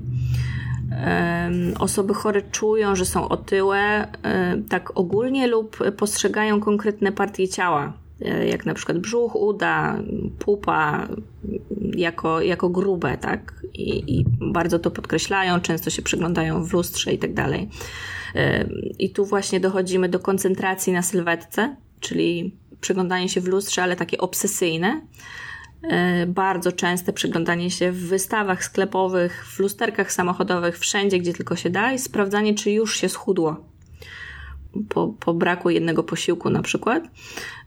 [1.78, 4.08] Osoby chore czują, że są otyłe,
[4.68, 8.03] tak ogólnie lub postrzegają konkretne partie ciała, e,
[8.46, 10.02] jak na przykład brzuch, uda,
[10.38, 11.08] pupa,
[11.96, 13.62] jako, jako grube, tak?
[13.74, 17.68] I, I bardzo to podkreślają, często się przyglądają w lustrze i tak dalej.
[18.98, 24.18] I tu właśnie dochodzimy do koncentracji na sylwetce, czyli przyglądanie się w lustrze, ale takie
[24.18, 25.00] obsesyjne
[25.90, 31.70] E, bardzo częste przyglądanie się w wystawach sklepowych, w lusterkach samochodowych, wszędzie, gdzie tylko się
[31.70, 33.56] da i sprawdzanie, czy już się schudło.
[34.88, 37.04] Po, po braku jednego posiłku na przykład.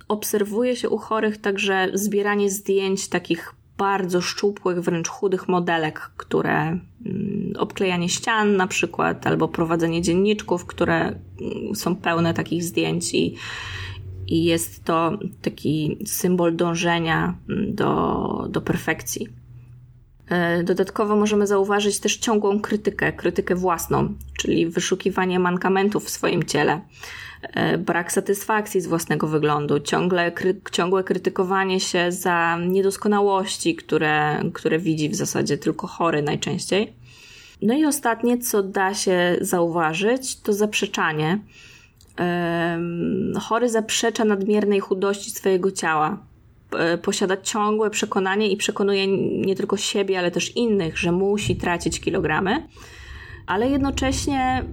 [0.08, 6.80] Obserwuje się u chorych także zbieranie zdjęć takich bardzo szczupłych, wręcz chudych modelek, które mm,
[7.58, 13.36] obklejanie ścian na przykład, albo prowadzenie dzienniczków, które mm, są pełne takich zdjęć i
[14.28, 19.28] i jest to taki symbol dążenia mm, do, do perfekcji.
[20.30, 26.82] E, dodatkowo możemy zauważyć też ciągłą krytykę, krytykę własną, czyli wyszukiwanie mankamentów w swoim ciele,
[27.80, 35.10] brak satysfakcji z własnego wyglądu, ciągle, kry, ciągłe krytykowanie się za niedoskonałości, które, które widzi
[35.10, 36.94] w zasadzie tylko chory najczęściej.
[37.62, 41.40] No i ostatnie, co da się zauważyć, to zaprzeczanie
[43.42, 46.18] chory zaprzecza nadmiernej chudości swojego ciała.
[47.02, 49.08] Posiada ciągłe przekonanie i przekonuje
[49.46, 52.68] nie tylko siebie, ale też innych, że musi tracić kilogramy,
[53.46, 54.64] ale jednocześnie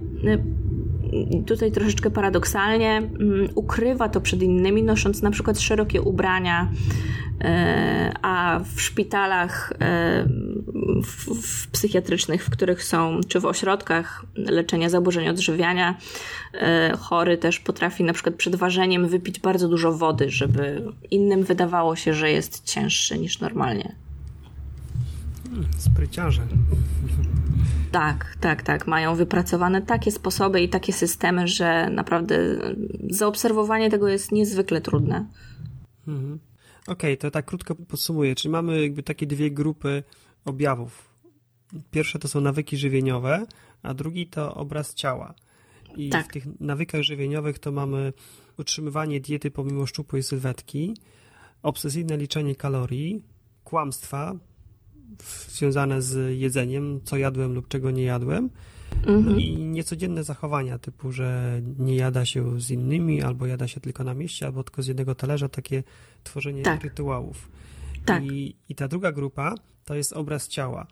[1.45, 6.71] tutaj troszeczkę paradoksalnie mm, ukrywa to przed innymi, nosząc na przykład szerokie ubrania,
[7.41, 10.25] e, a w szpitalach e,
[11.03, 15.97] w, w psychiatrycznych, w których są, czy w ośrodkach leczenia zaburzeń odżywiania,
[16.53, 21.95] e, chory też potrafi na przykład przed ważeniem wypić bardzo dużo wody, żeby innym wydawało
[21.95, 24.04] się, że jest cięższy niż normalnie.
[25.77, 26.47] Spryciarze.
[27.91, 28.87] Tak, tak, tak.
[28.87, 32.37] Mają wypracowane takie sposoby i takie systemy, że naprawdę
[33.09, 35.25] zaobserwowanie tego jest niezwykle trudne.
[36.07, 36.39] Mhm.
[36.87, 38.35] Okej, okay, to tak krótko podsumuję.
[38.35, 40.03] Czyli mamy jakby takie dwie grupy
[40.45, 41.15] objawów.
[41.91, 43.45] Pierwsze to są nawyki żywieniowe,
[43.83, 45.33] a drugi to obraz ciała.
[45.97, 46.25] I tak.
[46.25, 48.13] w tych nawykach żywieniowych to mamy
[48.57, 50.97] utrzymywanie diety pomimo szczupłej sylwetki,
[51.63, 53.23] obsesyjne liczenie kalorii,
[53.63, 54.35] kłamstwa,
[55.49, 58.49] związane z jedzeniem, co jadłem lub czego nie jadłem.
[59.07, 59.39] Mhm.
[59.39, 64.13] I niecodzienne zachowania, typu, że nie jada się z innymi, albo jada się tylko na
[64.13, 65.83] mieście, albo tylko z jednego talerza, takie
[66.23, 66.83] tworzenie tak.
[66.83, 67.49] rytuałów.
[68.05, 68.23] Tak.
[68.23, 70.87] I, I ta druga grupa to jest obraz ciała.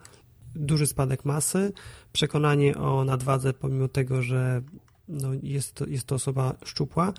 [0.55, 1.73] Duży spadek masy,
[2.13, 4.61] przekonanie o nadwadze, pomimo tego, że
[5.07, 7.13] no, jest, to, jest to osoba szczupła,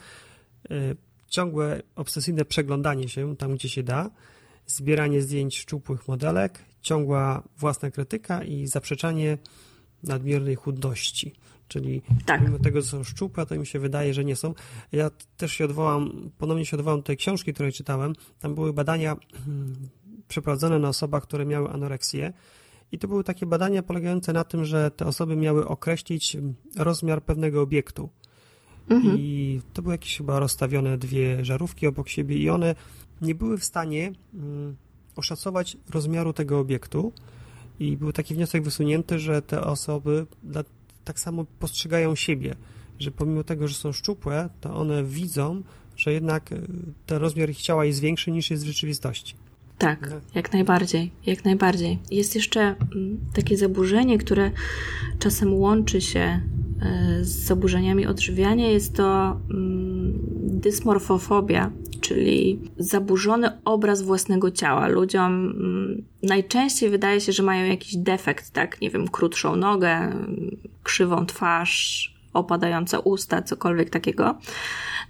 [0.71, 0.97] y,
[1.29, 4.11] ciągłe obsesyjne przeglądanie się tam, gdzie się da,
[4.67, 9.39] zbieranie zdjęć szczupłych modelek, ciągła własna krytyka i zaprzeczanie
[10.03, 11.35] nadmiernej chudności.
[11.69, 12.43] Czyli tak.
[12.43, 14.55] mimo tego, że są szczupłe, to mi się wydaje, że nie są.
[14.93, 18.13] Ja też się odwołam, ponownie się odwołam do tej książki, której czytałem.
[18.39, 19.75] Tam były badania hmm,
[20.29, 22.33] przeprowadzone na osobach, które miały anoreksję.
[22.93, 26.37] I to były takie badania polegające na tym, że te osoby miały określić
[26.77, 28.09] rozmiar pewnego obiektu.
[28.89, 29.19] Mhm.
[29.19, 32.75] I to były jakieś chyba rozstawione dwie żarówki obok siebie i one
[33.21, 34.77] nie były w stanie mm,
[35.17, 37.13] oszacować rozmiaru tego obiektu
[37.81, 40.27] i był taki wniosek wysunięty, że te osoby
[41.05, 42.55] tak samo postrzegają siebie,
[42.99, 45.63] że pomimo tego, że są szczupłe, to one widzą,
[45.97, 46.57] że jednak e,
[47.07, 49.35] ten rozmiar ich ciała jest większy niż jest w rzeczywistości.
[49.79, 50.17] Tak, no.
[50.35, 51.99] jak najbardziej, jak najbardziej.
[52.11, 54.51] Jest jeszcze mm, takie zaburzenie, które
[55.19, 56.41] czasem łączy się e,
[57.25, 59.74] z zaburzeniami odżywiania, jest to mm,
[60.65, 64.89] dysmorfofobia, czyli zaburzony obraz własnego ciała.
[64.89, 70.13] Ludziom mm, najczęściej wydaje się, że mają jakiś defekt, tak, nie wiem, krótszą nogę,
[70.83, 74.39] krzywą twarz, opadające usta, cokolwiek takiego.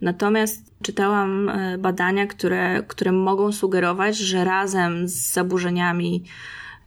[0.01, 6.25] Natomiast czytałam e, badania, które, które mogą sugerować, że razem z zaburzeniami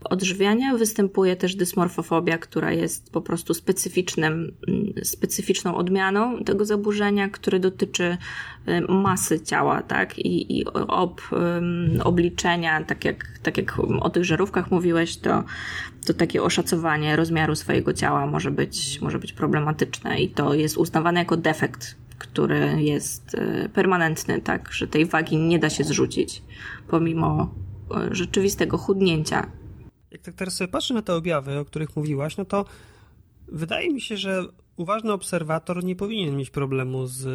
[0.04, 0.76] odżywiania.
[0.76, 8.18] Występuje też dysmorfofobia, która jest po prostu specyficznym, mm, specyficzną odmianą tego zaburzenia, które dotyczy
[8.68, 10.20] y, masy ciała, tak?
[10.20, 11.22] I, i ob,
[12.04, 15.44] obliczenia, tak jak, tak jak o tych żarówkach mówiłeś, to,
[16.06, 21.20] to takie oszacowanie rozmiaru swojego ciała może być, może być problematyczne i to jest uznawane
[21.20, 26.44] jako defekt który jest y, permanentny, tak, że tej wagi nie da się zrzucić,
[26.88, 27.56] pomimo
[28.12, 29.52] y, rzeczywistego chudnięcia
[30.12, 32.66] jak tak teraz sobie patrzę na te objawy, o których mówiłaś, no to
[33.48, 37.28] wydaje mi się, że uważny obserwator nie powinien mieć problemu z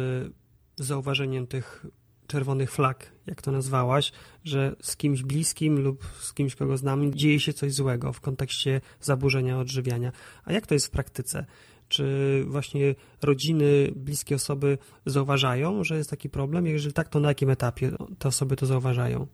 [0.75, 1.85] zauważeniem tych
[2.27, 4.11] czerwonych flag, jak to nazwałaś,
[4.43, 8.81] że z kimś bliskim lub z kimś, kogo znamy, dzieje się coś złego w kontekście
[9.01, 10.11] zaburzenia odżywiania.
[10.45, 11.45] A jak to jest w praktyce?
[11.89, 16.67] Czy właśnie rodziny, bliskie osoby zauważają, że jest taki problem?
[16.67, 19.27] Jeżeli tak, to na jakim etapie te osoby to zauważają?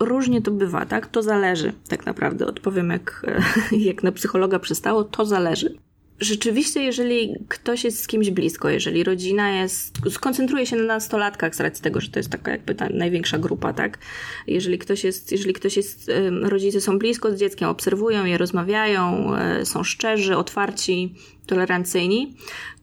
[0.00, 1.06] Różnie to bywa, tak?
[1.06, 2.46] To zależy, tak naprawdę.
[2.46, 3.26] Odpowiem, jak,
[3.90, 5.74] jak na psychologa przystało, to zależy.
[6.20, 11.60] Rzeczywiście, jeżeli ktoś jest z kimś blisko, jeżeli rodzina jest, skoncentruje się na nastolatkach z
[11.60, 13.98] racji tego, że to jest taka jakby ta największa grupa, tak?
[14.46, 16.10] Jeżeli ktoś jest, jeżeli ktoś jest,
[16.42, 21.14] rodzice są blisko z dzieckiem, obserwują je, rozmawiają, e, są szczerzy, otwarci,
[21.46, 22.34] tolerancyjni,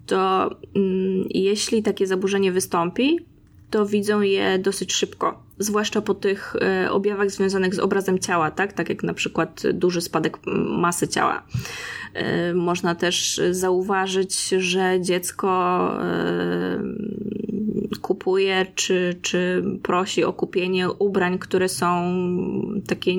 [0.05, 3.19] to mm, jeśli takie zaburzenie wystąpi,
[3.69, 8.73] to widzą je dosyć szybko, zwłaszcza po tych e, objawach związanych z obrazem ciała, tak?
[8.73, 10.37] Tak jak na przykład duży spadek
[10.77, 11.43] masy ciała.
[12.13, 16.79] E, można też zauważyć, że dziecko e,
[18.01, 22.15] kupuje czy, czy prosi o kupienie ubrań, które są
[22.87, 23.11] takie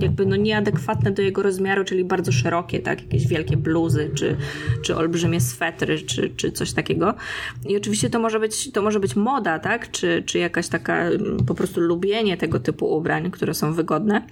[0.00, 3.02] jakby no nieadekwatne do jego rozmiaru, czyli bardzo szerokie, tak?
[3.02, 4.36] Jakieś wielkie bluzy, czy,
[4.82, 7.14] czy olbrzymie swetry, czy, czy coś takiego.
[7.68, 9.90] I oczywiście to może być, to może być moda, tak?
[9.90, 14.26] Czy, czy jakaś taka mm, po prostu lubienie tego typu ubrań, które są wygodne.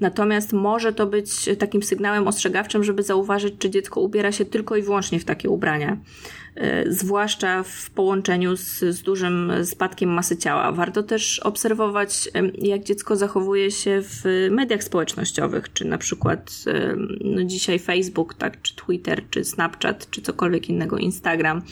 [0.00, 4.82] Natomiast może to być takim sygnałem ostrzegawczym, żeby zauważyć, czy dziecko ubiera się tylko i
[4.82, 5.96] wyłącznie w takie ubrania.
[6.54, 10.72] E, zwłaszcza w połączeniu z, z dużym spadkiem masy ciała.
[10.72, 16.52] Warto też obserwować, jak dziecko zachowuje się w mediach społecznościowych, czy na przykład
[17.20, 21.62] no dzisiaj Facebook, tak, czy Twitter, czy Snapchat, czy cokolwiek innego, Instagram.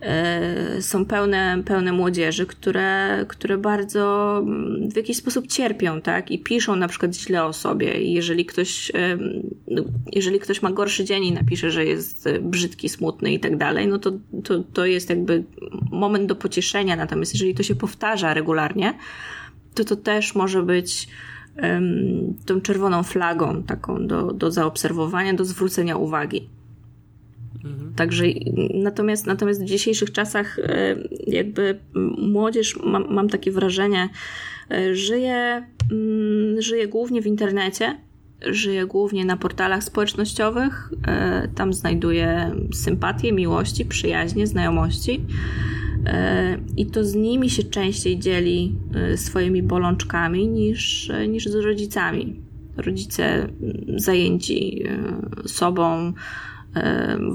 [0.00, 6.30] E, są pełne, pełne młodzieży, które, które bardzo mm, w jakiś sposób cierpią, tak?
[6.30, 8.02] I piszą na przykład źle o sobie.
[8.02, 8.92] I jeżeli ktoś,
[9.68, 13.86] no, jeżeli ktoś ma gorszy dzień i napisze, że jest brzydki, smutny i tak dalej,
[13.86, 14.12] no to,
[14.44, 15.44] to, to jest jakby
[15.90, 16.96] moment do pocieszenia.
[16.96, 18.94] Natomiast jeżeli to się powtarza regularnie,
[19.74, 21.08] to to też może być
[21.62, 26.48] um, tą czerwoną flagą taką do, do zaobserwowania, do zwrócenia uwagi.
[27.64, 27.94] Mhm.
[27.94, 28.24] Także
[28.74, 30.96] natomiast, natomiast w dzisiejszych czasach e,
[31.26, 31.78] jakby
[32.18, 34.08] młodzież, mam, mam takie wrażenie,
[34.70, 38.00] e, żyje, mm, żyje głównie w internecie,
[38.46, 40.92] żyje głównie na portalach społecznościowych.
[41.06, 45.20] E, tam znajduje sympatię, miłości, przyjaźnie, znajomości.
[46.76, 48.74] I to z nimi się częściej dzieli
[49.16, 52.40] swoimi bolączkami niż, niż z rodzicami.
[52.76, 53.48] Rodzice
[53.96, 54.84] zajęci
[55.46, 56.12] sobą,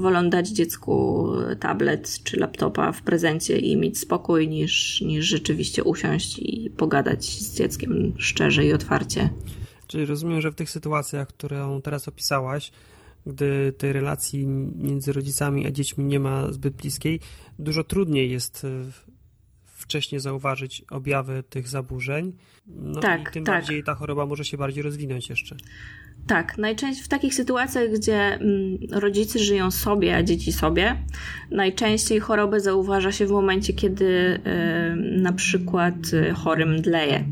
[0.00, 1.26] wolą dać dziecku
[1.60, 7.56] tablet czy laptopa w prezencie i mieć spokój, niż, niż rzeczywiście usiąść i pogadać z
[7.56, 9.30] dzieckiem szczerze i otwarcie.
[9.86, 12.72] Czyli rozumiem, że w tych sytuacjach, którą teraz opisałaś,
[13.26, 17.20] gdy tej relacji między rodzicami a dziećmi nie ma zbyt bliskiej,
[17.58, 18.68] dużo trudniej jest e,
[19.64, 22.32] wcześniej zauważyć objawy tych zaburzeń.
[22.66, 23.54] No tak, i tym tak.
[23.54, 25.56] bardziej ta choroba może się bardziej rozwinąć jeszcze.
[26.26, 30.96] Tak, najczęściej w takich sytuacjach, gdzie mm, rodzice żyją sobie, a dzieci sobie,
[31.50, 34.40] najczęściej chorobę zauważa się w momencie, kiedy
[35.00, 37.24] na przykład y, chory mdleje,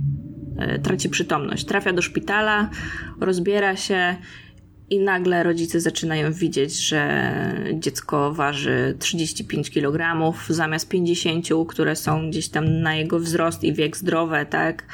[0.77, 2.71] y, traci przytomność, trafia do szpitala,
[3.21, 4.17] rozbiera się
[4.91, 7.33] i nagle rodzice zaczynają widzieć, że
[7.75, 13.97] dziecko waży 35 kg zamiast 50, które są gdzieś tam na jego wzrost i wiek
[13.97, 14.85] zdrowe, tak?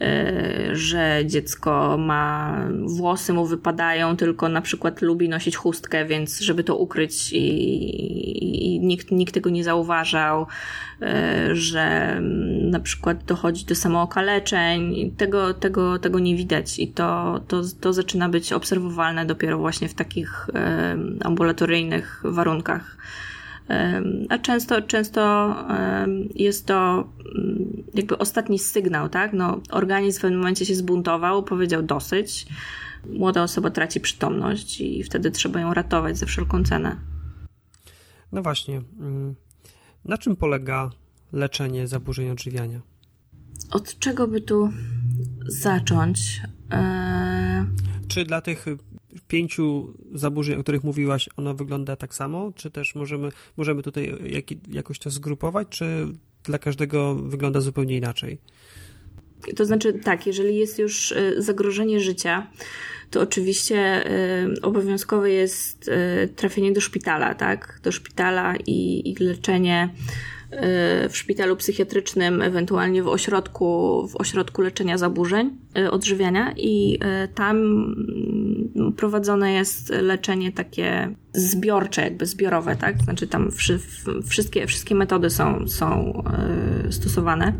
[0.00, 6.64] E, że dziecko ma, włosy mu wypadają, tylko na przykład lubi nosić chustkę, więc żeby
[6.64, 10.46] to ukryć i, i nikt, nikt tego nie zauważał,
[11.02, 12.16] e, że
[12.62, 18.28] na przykład dochodzi do samookaleczeń, tego, tego, tego nie widać i to, to, to zaczyna
[18.28, 22.96] być obserwowalne dopiero właśnie w takich e, ambulatoryjnych warunkach.
[24.28, 25.54] A często, często
[26.34, 29.32] jest to mm, jakby ostatni sygnał, tak?
[29.32, 32.46] No, organizm w pewnym momencie się zbuntował, powiedział dosyć.
[33.06, 36.96] Młoda osoba traci przytomność i wtedy trzeba ją ratować za wszelką cenę.
[38.32, 38.82] No właśnie.
[39.00, 39.34] Mm,
[40.04, 40.90] na czym polega
[41.32, 42.80] leczenie zaburzeń odżywiania?
[43.70, 44.70] Od czego by tu
[45.46, 46.42] zacząć?
[46.70, 47.64] Eee
[48.08, 48.66] Czy dla tych
[49.28, 52.52] pięciu zaburzeń, o których mówiłaś, ono wygląda tak samo?
[52.54, 56.06] Czy też możemy, możemy tutaj jak, jakoś to zgrupować, czy
[56.44, 58.38] dla każdego wygląda zupełnie inaczej?
[59.56, 62.46] To znaczy, tak, jeżeli jest już e, zagrożenie życia,
[63.10, 67.80] to oczywiście y, obowiązkowe jest y, trafienie do szpitala, tak?
[67.82, 70.39] Do szpitala i, i leczenie y,
[71.08, 75.50] w szpitalu psychiatrycznym, ewentualnie w ośrodku, w ośrodku leczenia zaburzeń
[75.90, 76.98] odżywiania i
[77.34, 83.02] tam mm, prowadzone jest leczenie takie zbiorcze, jakby zbiorowe, tak?
[83.02, 83.78] Znaczy tam wszy,
[84.28, 86.22] wszystkie, wszystkie metody są, są
[86.88, 87.52] e, stosowane.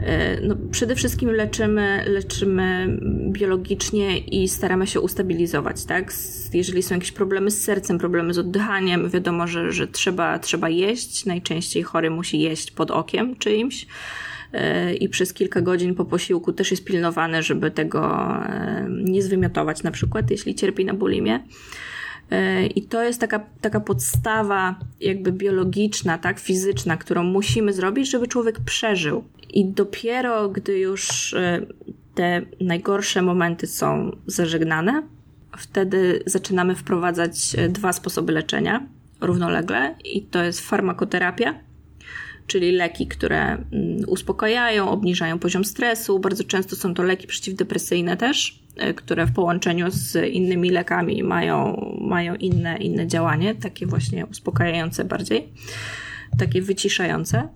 [0.00, 2.98] E, no, przede wszystkim leczymy, leczymy
[3.30, 6.12] biologicznie i staramy się ustabilizować, tak?
[6.52, 11.26] Jeżeli są jakieś problemy z sercem, problemy z oddychaniem, wiadomo, że, że trzeba, trzeba jeść.
[11.26, 13.86] Najczęściej chory musi jeść pod okiem czyimś
[14.52, 18.32] e, i przez kilka godzin po posiłku też jest pilnowane, żeby tego
[18.88, 21.40] nie zwymiotować na przykład, jeśli cierpi na bulimię.
[22.32, 28.28] E, I to jest taka, taka podstawa, jakby biologiczna, tak, fizyczna, którą musimy zrobić, żeby
[28.28, 29.24] człowiek przeżył.
[29.50, 31.66] I dopiero gdy już e,
[32.14, 35.02] te najgorsze momenty są zażegnane,
[35.56, 38.86] wtedy zaczynamy wprowadzać e, dwa sposoby leczenia
[39.20, 41.54] równolegle, i to jest farmakoterapia,
[42.46, 43.64] czyli leki, które mm,
[44.06, 46.18] uspokajają, obniżają poziom stresu.
[46.18, 48.61] Bardzo często są to leki przeciwdepresyjne też,
[48.96, 55.48] które w połączeniu z innymi lekami mają, mają inne, inne działanie, takie właśnie uspokajające bardziej,
[56.38, 57.48] takie wyciszające.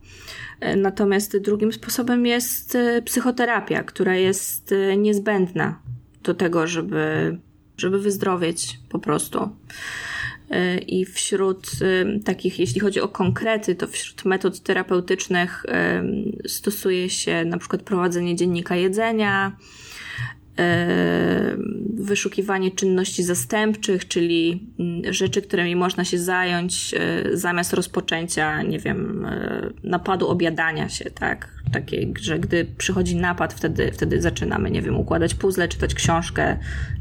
[0.60, 5.80] E, natomiast drugim sposobem jest e, psychoterapia, która jest niezbędna
[6.22, 7.38] do tego, żeby,
[7.76, 9.48] żeby wyzdrowieć po prostu.
[10.86, 11.70] I wśród
[12.24, 15.66] takich, jeśli chodzi o konkrety, to wśród metod terapeutycznych
[16.46, 19.56] stosuje się na przykład prowadzenie dziennika jedzenia,
[21.94, 29.26] wyszukiwanie czynności zastępczych, czyli mm, rzeczy, którymi można się zająć e, zamiast rozpoczęcia, nie wiem,
[29.26, 31.48] e, napadu obiadania się, tak?
[31.72, 36.58] Takie, że gdy przychodzi napad, wtedy, wtedy zaczynamy, nie wiem, układać puzzle, czytać książkę,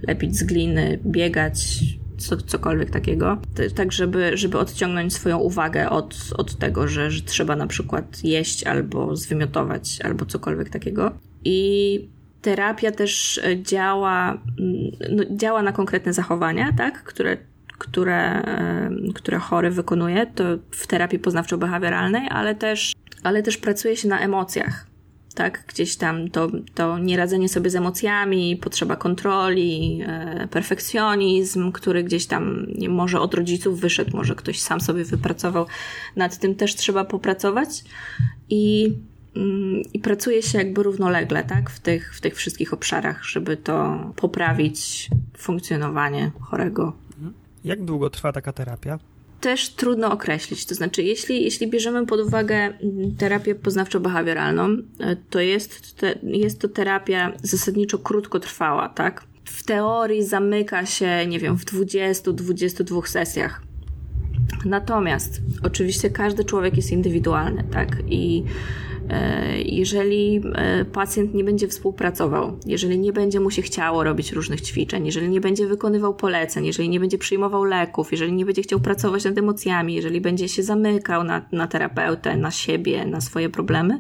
[0.08, 1.80] lepić z gliny, biegać,
[2.18, 3.38] co, cokolwiek takiego.
[3.76, 8.64] Tak, żeby, żeby odciągnąć swoją uwagę od, od tego, że, że trzeba na przykład jeść
[8.64, 11.12] albo zwymiotować, albo cokolwiek takiego.
[11.44, 12.15] I
[12.46, 17.04] terapia też e, działa, mm, no, działa na konkretne zachowania, tak?
[17.04, 17.38] które,
[17.78, 22.94] które, e, które chory wykonuje, to w terapii poznawczo-behawioralnej, ale też,
[23.24, 24.88] ale też pracuje się na emocjach.
[25.36, 32.26] Tak, gdzieś tam to, to nieradzenie sobie z emocjami, potrzeba kontroli, e, perfekcjonizm, który gdzieś
[32.26, 35.66] tam może od rodziców wyszedł, może ktoś sam sobie wypracował.
[36.16, 37.84] Nad tym też trzeba popracować.
[38.50, 38.94] I
[39.94, 45.10] i pracuje się jakby równolegle, tak, w tych, w tych wszystkich obszarach, żeby to poprawić
[45.38, 46.94] funkcjonowanie chorego.
[47.66, 49.00] Jak długo trwa taka terapia?
[49.42, 50.66] Też trudno określić.
[50.66, 56.62] To znaczy, jeśli, jeśli bierzemy pod uwagę mm, terapię poznawczo-behawioralną, e, to jest, te, jest
[56.62, 59.24] to terapia zasadniczo krótkotrwała, tak?
[59.46, 63.62] W teorii zamyka się, nie wiem, w 20-22 sesjach.
[64.66, 67.98] Natomiast oczywiście każdy człowiek jest indywidualny, tak?
[68.08, 68.44] I
[69.66, 75.06] jeżeli e, pacjent nie będzie współpracował, jeżeli nie będzie mu się chciało robić różnych ćwiczeń,
[75.06, 79.26] jeżeli nie będzie wykonywał poleceń, jeżeli nie będzie przyjmował leków, jeżeli nie będzie chciał pracować
[79.26, 84.00] nad emocjami, jeżeli będzie się zamykał na, na terapeutę, na siebie, na swoje problemy,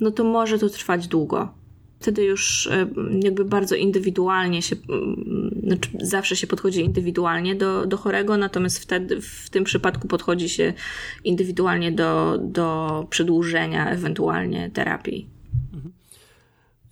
[0.00, 1.57] no to może to trwać długo
[2.00, 2.88] wtedy już e,
[3.22, 4.76] jakby bardzo indywidualnie się,
[5.62, 10.72] znaczy zawsze się podchodzi indywidualnie do, do chorego, natomiast wtedy w tym przypadku podchodzi się
[11.24, 15.28] indywidualnie do, do przedłużenia ewentualnie terapii.
[15.74, 15.92] Mhm.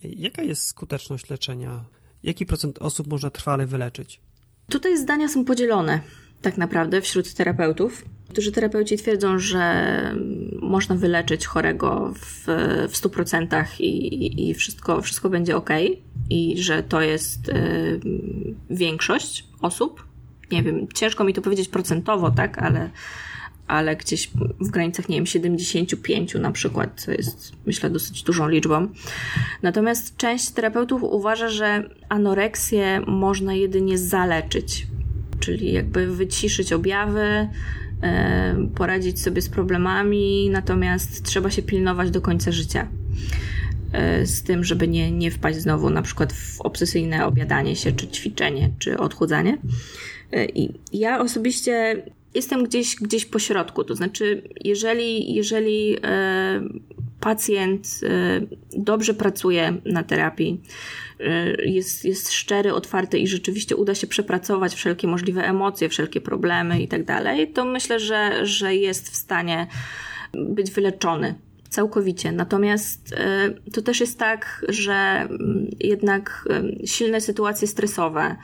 [0.02, 1.84] Jaka jest skuteczność leczenia?
[2.22, 4.20] Jaki procent osób można trwale wyleczyć?
[4.68, 6.00] Tutaj zdania są podzielone
[6.42, 8.04] tak naprawdę wśród terapeutów.
[8.28, 10.14] Którzy terapeuci twierdzą, że
[10.62, 12.44] można wyleczyć chorego w,
[12.88, 15.70] w 100% i, i wszystko, wszystko będzie ok,
[16.30, 18.00] i że to jest y,
[18.70, 20.06] większość osób.
[20.50, 22.90] Nie wiem, ciężko mi to powiedzieć procentowo, tak, ale,
[23.66, 24.30] ale gdzieś
[24.60, 28.88] w granicach, nie wiem, 75 na przykład, co jest myślę dosyć dużą liczbą.
[29.62, 34.86] Natomiast część terapeutów uważa, że anoreksję można jedynie zaleczyć,
[35.40, 37.48] czyli jakby wyciszyć objawy,
[38.02, 42.88] E, poradzić sobie z problemami, natomiast trzeba się pilnować do końca życia.
[43.92, 48.08] E, z tym, żeby nie, nie wpaść znowu na przykład w obsesyjne obiadanie się, czy
[48.08, 49.58] ćwiczenie, czy odchudzanie.
[50.32, 52.02] E, I ja osobiście
[52.34, 53.84] jestem gdzieś, gdzieś po środku.
[53.84, 55.96] To znaczy, jeżeli, jeżeli
[57.20, 58.00] pacjent
[58.76, 60.60] dobrze pracuje na terapii,
[61.64, 66.88] jest, jest szczery, otwarty i rzeczywiście uda się przepracować wszelkie możliwe emocje, wszelkie problemy i
[66.88, 69.66] tak dalej, to myślę, że, że jest w stanie
[70.32, 71.34] być wyleczony
[71.68, 72.32] całkowicie.
[72.32, 73.14] Natomiast
[73.72, 76.48] to też jest tak, że mm, jednak
[76.84, 78.36] silne sytuacje stresowe,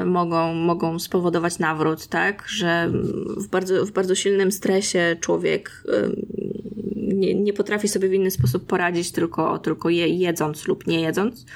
[0.00, 2.44] Y, mogą, mogą spowodować nawrót, tak?
[2.48, 2.92] Że
[3.36, 6.37] w bardzo, w bardzo silnym stresie człowiek y,
[7.18, 11.46] nie, nie potrafi sobie w inny sposób poradzić, tylko, tylko je, jedząc lub nie jedząc.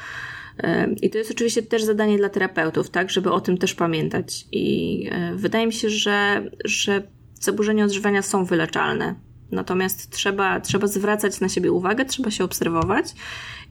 [1.02, 4.46] I to jest oczywiście też zadanie dla terapeutów, tak, żeby o tym też pamiętać.
[4.52, 7.02] I wydaje mi się, że, że
[7.40, 9.14] zaburzenia odżywiania są wyleczalne.
[9.50, 13.06] Natomiast trzeba, trzeba zwracać na siebie uwagę, trzeba się obserwować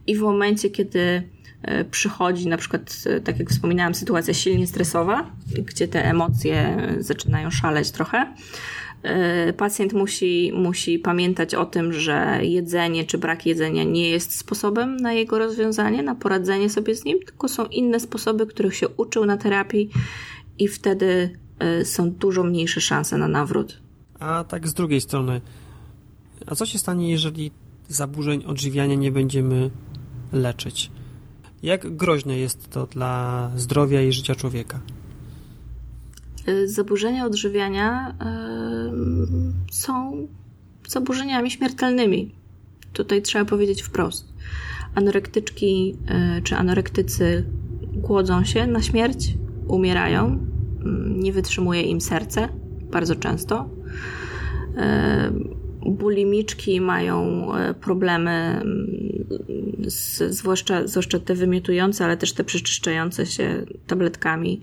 [0.06, 1.22] i w momencie, kiedy
[1.62, 7.50] E, przychodzi na przykład, e, tak jak wspominałam, sytuacja silnie stresowa, gdzie te emocje zaczynają
[7.50, 8.34] szaleć trochę.
[9.02, 14.96] E, pacjent musi, musi pamiętać o tym, że jedzenie czy brak jedzenia nie jest sposobem
[14.96, 19.26] na jego rozwiązanie, na poradzenie sobie z nim, tylko są inne sposoby, których się uczył
[19.26, 19.90] na terapii
[20.58, 21.38] i wtedy
[21.84, 23.80] są dużo mniejsze szanse na nawrót.
[24.18, 25.40] A tak z drugiej strony,
[26.46, 27.50] a co się stanie, jeżeli
[27.88, 29.70] zaburzeń odżywiania nie będziemy
[30.32, 30.90] leczyć?
[31.62, 34.80] Jak groźne jest to dla zdrowia i życia człowieka?
[36.48, 38.14] Y, zaburzenia odżywiania
[39.70, 40.26] y, są
[40.88, 42.34] zaburzeniami śmiertelnymi.
[42.92, 44.32] Tutaj trzeba powiedzieć wprost.
[44.94, 45.96] Anorektyczki
[46.38, 47.44] y, czy anorektycy
[47.92, 49.34] głodzą się na śmierć,
[49.68, 50.46] umierają,
[51.06, 52.48] nie wytrzymuje im serce
[52.90, 53.68] bardzo często
[55.86, 58.82] bulimiczki mają e, problemy, mm,
[59.86, 64.60] z, zwłaszcza, zwłaszcza te wymiotujące, ale też te przeczyszczające się tabletkami,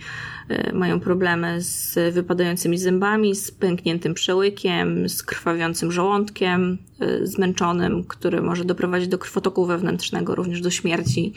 [0.49, 8.41] e, mają problemy z wypadającymi zębami, z pękniętym przełykiem, z krwawiącym żołądkiem, e, zmęczonym, który
[8.41, 11.33] może doprowadzić do krwotoku wewnętrznego, również do śmierci.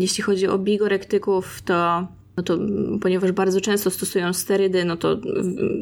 [0.00, 2.06] Jeśli chodzi o bigorektyków, to
[2.36, 2.58] no to
[3.00, 5.20] ponieważ bardzo często stosują sterydy, no to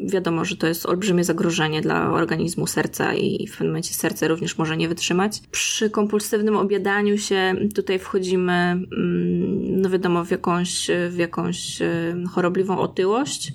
[0.05, 4.57] wiadomo, że to jest olbrzymie zagrożenie dla organizmu serca i w pewnym momencie serce również
[4.57, 5.41] może nie wytrzymać.
[5.51, 12.77] Przy kompulsywnym obiadaniu się tutaj wchodzimy, mm, no wiadomo, w jakąś, w jakąś e, chorobliwą
[12.77, 13.53] otyłość,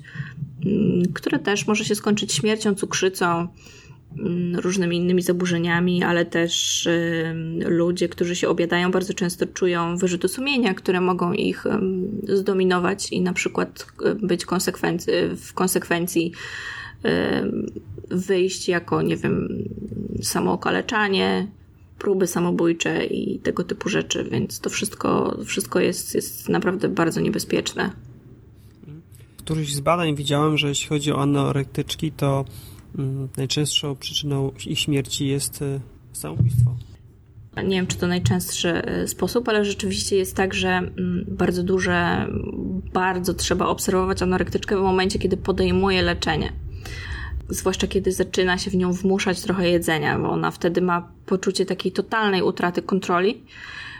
[0.67, 3.49] mm, która też może się skończyć śmiercią, cukrzycą,
[3.88, 3.88] Mm,
[4.55, 6.89] różnymi innymi zaburzeniami, ale też
[7.65, 11.65] ludzie, którzy się obiadają, bardzo często czują wyrzuty sumienia, które mogą ich
[12.29, 13.87] zdominować i na przykład
[14.23, 16.33] być konsekwencji, w konsekwencji
[18.11, 19.65] wyjść jako, nie wiem,
[20.23, 21.49] samookaleczanie,
[21.99, 27.91] próby samobójcze i tego typu rzeczy, więc to wszystko, wszystko jest, jest naprawdę bardzo niebezpieczne.
[29.37, 32.78] W którymś z badań widziałem, że jeśli chodzi o anorektyczki, to Mm,
[33.37, 35.81] najczęstszą przyczyną ich śmierci jest e,
[36.13, 36.75] samobójstwo.
[37.65, 42.27] Nie wiem, czy to najczęstszy e, sposób, ale rzeczywiście jest tak, że mm, bardzo duże,
[42.93, 46.53] bardzo trzeba obserwować anorektyczkę w momencie, kiedy podejmuje leczenie.
[47.49, 51.93] Zwłaszcza kiedy zaczyna się w nią wmuszać trochę jedzenia, bo ona wtedy ma poczucie takiej
[51.93, 53.43] totalnej utraty kontroli.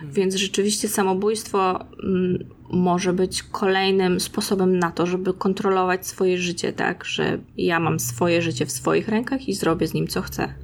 [0.05, 7.05] Więc rzeczywiście samobójstwo mm, może być kolejnym sposobem na to, żeby kontrolować swoje życie, tak?
[7.05, 10.55] Że ja mam swoje życie w swoich rękach i zrobię z nim co chcę.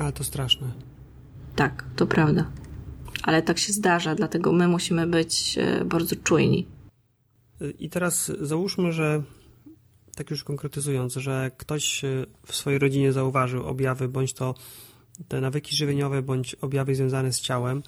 [0.00, 0.66] Ale to straszne.
[1.56, 2.50] Tak, to prawda.
[3.22, 6.66] Ale tak się zdarza, dlatego my musimy być e, bardzo czujni.
[7.78, 9.22] I teraz załóżmy, że
[10.16, 14.54] tak już konkretyzując, że ktoś e, w swojej rodzinie zauważył objawy, bądź to
[15.28, 17.82] te nawyki żywieniowe, bądź objawy związane z ciałem,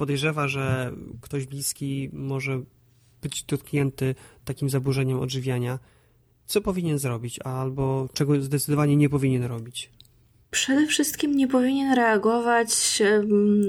[0.00, 2.60] podejrzewa, że ktoś bliski może
[3.22, 5.78] być dotknięty takim zaburzeniem odżywiania,
[6.46, 9.90] co powinien zrobić, albo czego zdecydowanie nie powinien robić?
[10.50, 13.02] Przede wszystkim nie powinien reagować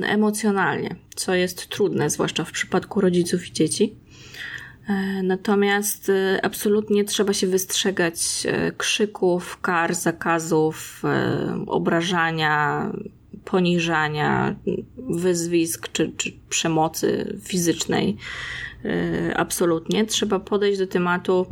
[0.03, 3.95] emocjonalnie, co jest trudne, zwłaszcza w przypadku rodziców i dzieci.
[4.87, 11.03] E, natomiast e, absolutnie trzeba się wystrzegać e, krzyków, kar, zakazów,
[11.67, 12.91] obrażania,
[13.45, 14.55] poniżania,
[15.17, 18.17] wyzwisk czy, czy przemocy fizycznej.
[18.85, 20.05] E, absolutnie.
[20.05, 21.45] Trzeba podejść do tematu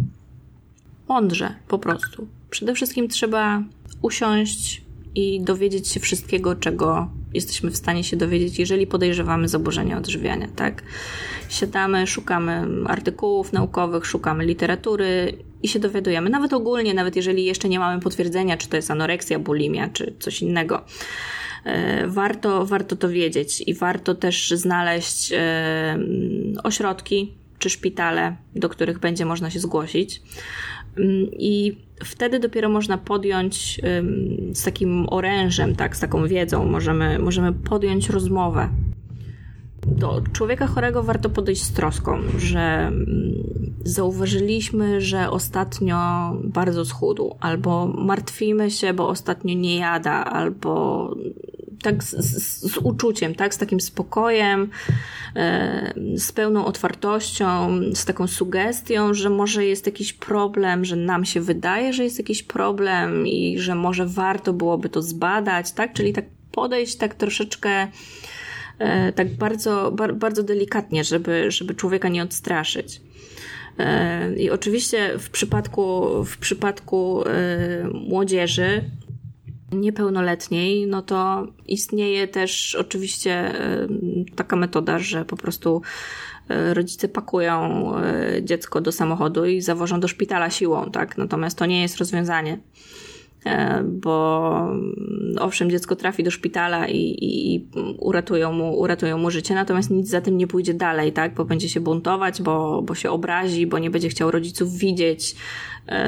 [1.08, 2.28] mądrze, po prostu.
[2.50, 3.64] Przede wszystkim trzeba
[4.02, 4.82] usiąść
[5.16, 10.84] i dowiedzieć się wszystkiego, czego jesteśmy w stanie się dowiedzieć, jeżeli podejrzewamy zaburzenia odżywiania, tak?
[11.50, 16.30] Siadamy, szukamy artykułów naukowych, szukamy literatury i się dowiadujemy.
[16.30, 20.42] Nawet ogólnie, nawet jeżeli jeszcze nie mamy potwierdzenia, czy to jest anoreksja, bulimia, czy coś
[20.42, 20.86] innego.
[21.66, 26.00] E, warto, warto to wiedzieć i warto też znaleźć e,
[26.64, 30.22] ośrodki czy szpitale, do których będzie można się zgłosić.
[30.98, 33.82] Mm, I wtedy dopiero można podjąć
[34.54, 38.70] z takim orężem, tak, z taką wiedzą, możemy, możemy podjąć rozmowę.
[39.90, 43.06] Do człowieka chorego warto podejść z troską, że mm,
[43.84, 45.98] zauważyliśmy, że ostatnio
[46.44, 51.10] bardzo schudł, albo martwimy się, bo ostatnio nie jada, albo
[51.82, 54.70] tak z, z, z, uczuciem, tak, z takim spokojem,
[55.36, 61.42] e, z pełną otwartością, z taką sugestią, że może jest jakiś problem, że nam się
[61.42, 66.26] wydaje, że jest jakiś problem i że może warto byłoby to zbadać, tak, czyli tak
[66.52, 67.88] podejść tak troszeczkę
[69.16, 73.02] tak bardzo, bar, bardzo delikatnie, żeby, żeby człowieka nie odstraszyć.
[73.80, 77.24] E, I oczywiście w przypadku, w przypadku
[77.94, 78.82] młodzieży
[79.72, 83.54] niepełnoletniej, no to istnieje też oczywiście
[84.36, 85.82] taka metoda, że po prostu
[86.50, 91.18] e, rodzice pakują e, dziecko do samochodu i zawożą do szpitala siłą, tak?
[91.18, 92.60] Natomiast to nie jest rozwiązanie.
[93.46, 97.68] E, bo mm, owszem, dziecko trafi do szpitala i, i, i,
[97.98, 101.34] uratują, mu, uratują mu życie, natomiast nic za tym nie pójdzie dalej, tak?
[101.34, 105.36] Bo będzie się buntować, bo, bo się obrazi, bo nie będzie chciał rodziców widzieć,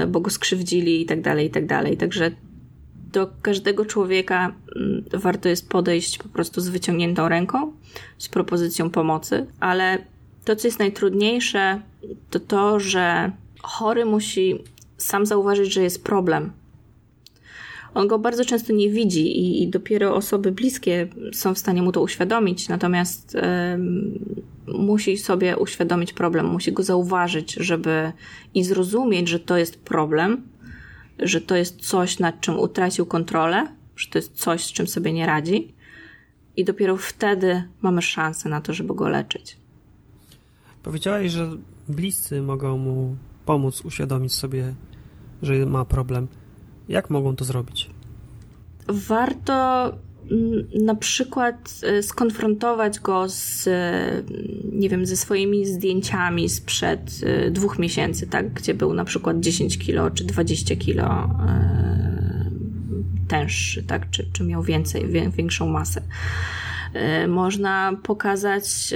[0.07, 1.97] bo go skrzywdzili i tak dalej, i tak dalej.
[1.97, 2.32] Także
[3.11, 7.73] do każdego człowieka mm, warto jest podejść po prostu z wyciągniętą ręką,
[8.17, 9.97] z propozycją pomocy, ale
[10.45, 11.82] to, co jest najtrudniejsze,
[12.29, 14.63] to to, że chory musi
[14.97, 16.51] sam zauważyć, że jest problem.
[17.93, 21.91] On go bardzo często nie widzi i, i dopiero osoby bliskie są w stanie mu
[21.91, 23.37] to uświadomić, natomiast
[24.67, 28.11] musi sobie uświadomić problem, musi go zauważyć, żeby
[28.53, 30.41] i zrozumieć, że to jest problem,
[31.19, 35.13] że to jest coś, nad czym utracił kontrolę, że to jest coś, z czym sobie
[35.13, 35.73] nie radzi,
[36.57, 39.57] i dopiero wtedy mamy szansę na to, żeby go leczyć.
[40.83, 41.49] Powiedziałaś, że
[41.89, 43.15] bliscy mogą mu
[43.45, 44.73] pomóc uświadomić sobie,
[45.41, 46.27] że ma problem.
[46.89, 47.89] Jak mogą to zrobić?
[48.88, 49.91] Warto
[50.84, 53.71] na przykład y, skonfrontować go z, y,
[54.71, 59.77] nie wiem, ze swoimi zdjęciami sprzed y, dwóch miesięcy, tak, gdzie był na przykład 10
[59.77, 61.29] kilo czy 20 kilo
[63.27, 65.07] tęższy, tak, czy, czy miał więcej,
[65.38, 66.01] większą masę.
[67.27, 68.93] Można pokazać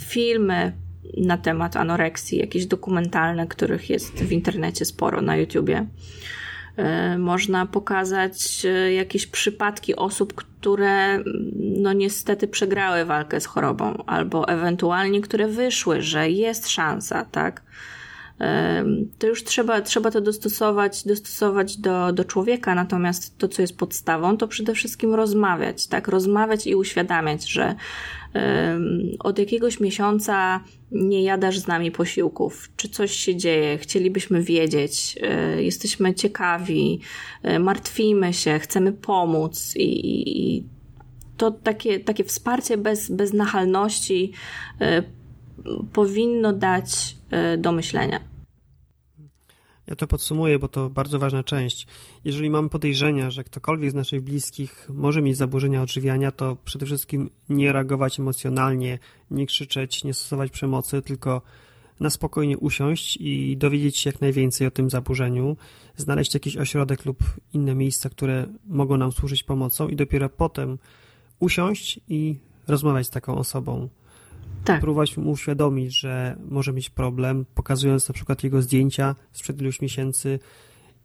[0.00, 0.72] filmy
[1.16, 5.86] na temat anoreksji, jakieś dokumentalne, których jest w internecie sporo na YouTubie.
[6.78, 11.18] E, można pokazać e, jakieś przypadki osób, które
[11.56, 17.62] no niestety przegrały walkę z chorobą, albo ewentualnie które wyszły, że jest szansa, tak?
[19.18, 24.36] To już trzeba, trzeba to dostosować, dostosować do, do człowieka, natomiast to, co jest podstawą,
[24.36, 26.08] to przede wszystkim rozmawiać, tak?
[26.08, 27.74] Rozmawiać i uświadamiać, że
[29.18, 30.60] od jakiegoś miesiąca
[30.92, 37.00] nie jadasz z nami posiłków, czy coś się dzieje, chcielibyśmy wiedzieć, e, jesteśmy ciekawi,
[37.42, 39.74] e, martwimy się, chcemy pomóc.
[39.76, 40.64] I, i
[41.36, 44.32] to takie, takie wsparcie bez, bez nachalności
[44.80, 45.02] e,
[45.92, 47.16] powinno dać
[47.58, 48.27] do myślenia.
[49.88, 51.86] Ja to podsumuję, bo to bardzo ważna część.
[52.24, 57.30] Jeżeli mamy podejrzenia, że ktokolwiek z naszych bliskich może mieć zaburzenia odżywiania, to przede wszystkim
[57.48, 58.98] nie reagować emocjonalnie,
[59.30, 61.42] nie krzyczeć, nie stosować przemocy, tylko
[62.00, 65.56] na spokojnie usiąść i dowiedzieć się jak najwięcej o tym zaburzeniu,
[65.96, 67.18] znaleźć jakiś ośrodek lub
[67.54, 70.78] inne miejsca, które mogą nam służyć pomocą i dopiero potem
[71.38, 72.36] usiąść i
[72.66, 73.88] rozmawiać z taką osobą
[74.68, 74.80] tak.
[74.80, 80.38] próbować mu uświadomić, że może mieć problem, pokazując na przykład jego zdjęcia sprzed iluś miesięcy,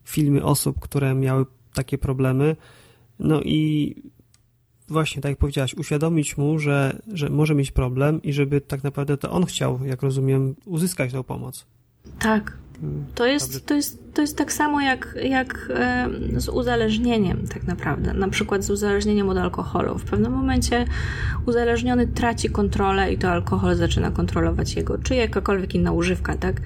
[0.03, 2.55] filmy osób, które miały takie problemy.
[3.19, 3.95] No i
[4.87, 9.17] właśnie, tak jak powiedziałaś, uświadomić mu, że, że może mieć problem i żeby tak naprawdę
[9.17, 11.65] to on chciał, jak rozumiem, uzyskać tą pomoc.
[12.19, 12.57] Tak,
[13.15, 15.71] to jest, to jest, to jest tak samo jak, jak
[16.37, 18.13] z uzależnieniem, tak naprawdę.
[18.13, 19.97] Na przykład z uzależnieniem od alkoholu.
[19.97, 20.85] W pewnym momencie
[21.45, 26.61] uzależniony traci kontrolę i to alkohol zaczyna kontrolować jego, czy jakakolwiek inna używka, tak?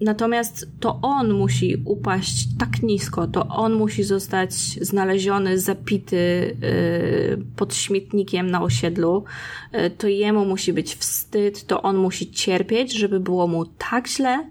[0.00, 7.74] Natomiast to on musi upaść tak nisko, to on musi zostać znaleziony, zapity yy, pod
[7.74, 9.24] śmietnikiem na osiedlu,
[9.72, 14.50] yy, to jemu musi być wstyd, to on musi cierpieć, żeby było mu tak źle,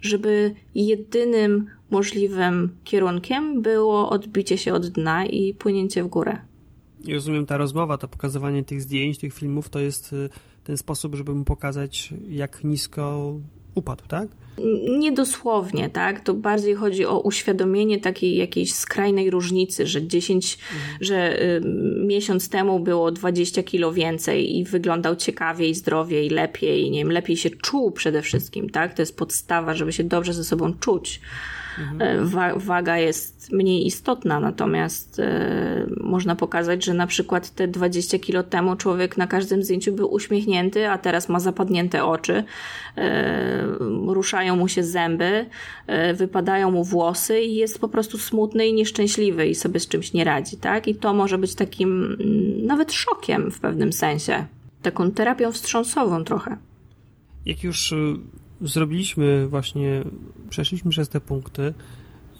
[0.00, 6.38] żeby jedynym możliwym kierunkiem było odbicie się od dna i płynięcie w górę.
[7.04, 10.28] I rozumiem, ta rozmowa, to pokazywanie tych zdjęć, tych filmów, to jest y,
[10.64, 13.34] ten sposób, żeby mu pokazać, jak nisko
[13.74, 14.28] upadł, tak?
[14.98, 16.20] Nie dosłownie, tak?
[16.20, 20.98] To bardziej chodzi o uświadomienie takiej jakiejś skrajnej różnicy, że 10, mhm.
[21.00, 21.60] że y,
[22.06, 27.50] miesiąc temu było 20 kilo więcej i wyglądał ciekawiej, zdrowiej, lepiej, nie wiem, lepiej się
[27.50, 28.94] czuł przede wszystkim, tak?
[28.94, 31.20] To jest podstawa, żeby się dobrze ze sobą czuć.
[31.78, 32.28] Mhm.
[32.28, 38.42] wa waga jest mniej istotna, natomiast e, można pokazać, że na przykład te 20 kilo
[38.42, 42.44] temu człowiek na każdym zdjęciu był uśmiechnięty, a teraz ma zapadnięte oczy,
[42.96, 43.66] e,
[44.06, 45.46] ruszają mu się zęby,
[45.86, 50.12] e, wypadają mu włosy i jest po prostu smutny i nieszczęśliwy i sobie z czymś
[50.12, 50.88] nie radzi, tak?
[50.88, 54.46] I to może być takim mm, nawet szokiem w pewnym sensie.
[54.82, 56.56] Taką terapią wstrząsową trochę.
[57.46, 57.96] Jak już y,
[58.60, 60.02] zrobiliśmy właśnie,
[60.50, 61.74] przeszliśmy przez te punkty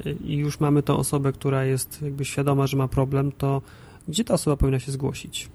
[0.06, 3.62] y, i już mamy tą osobę, która jest jakby świadoma, że ma problem, to
[4.08, 5.48] gdzie ta osoba powinna się zgłosić?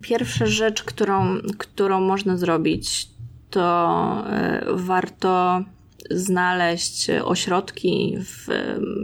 [0.00, 3.08] Pierwsza rzecz, którą, którą można zrobić,
[3.50, 4.24] to
[4.62, 5.64] y, warto
[6.10, 8.16] znaleźć ośrodki.
[8.18, 8.48] W,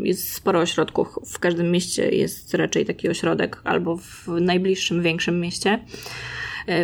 [0.03, 1.18] jest sporo ośrodków.
[1.26, 5.78] W każdym mieście jest raczej taki ośrodek, albo w najbliższym, większym mieście.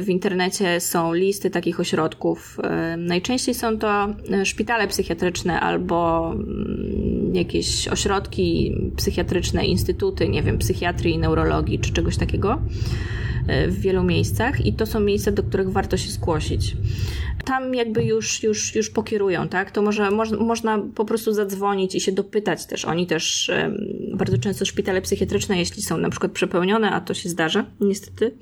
[0.03, 2.59] W internecie są listy takich ośrodków.
[2.99, 4.15] Najczęściej są to
[4.45, 12.63] szpitale psychiatryczne albo mm, jakieś ośrodki psychiatryczne, instytuty, nie wiem, psychiatrii, neurologii czy czegoś takiego
[13.69, 16.77] w wielu miejscach i to są miejsca, do których warto się zgłosić.
[17.45, 19.71] Tam jakby już, już, już pokierują, tak?
[19.71, 20.11] To może,
[20.41, 22.85] można po prostu zadzwonić i się dopytać też.
[22.85, 23.51] Oni też
[24.15, 28.35] bardzo często szpitale psychiatryczne, jeśli są na przykład przepełnione, a to się zdarza niestety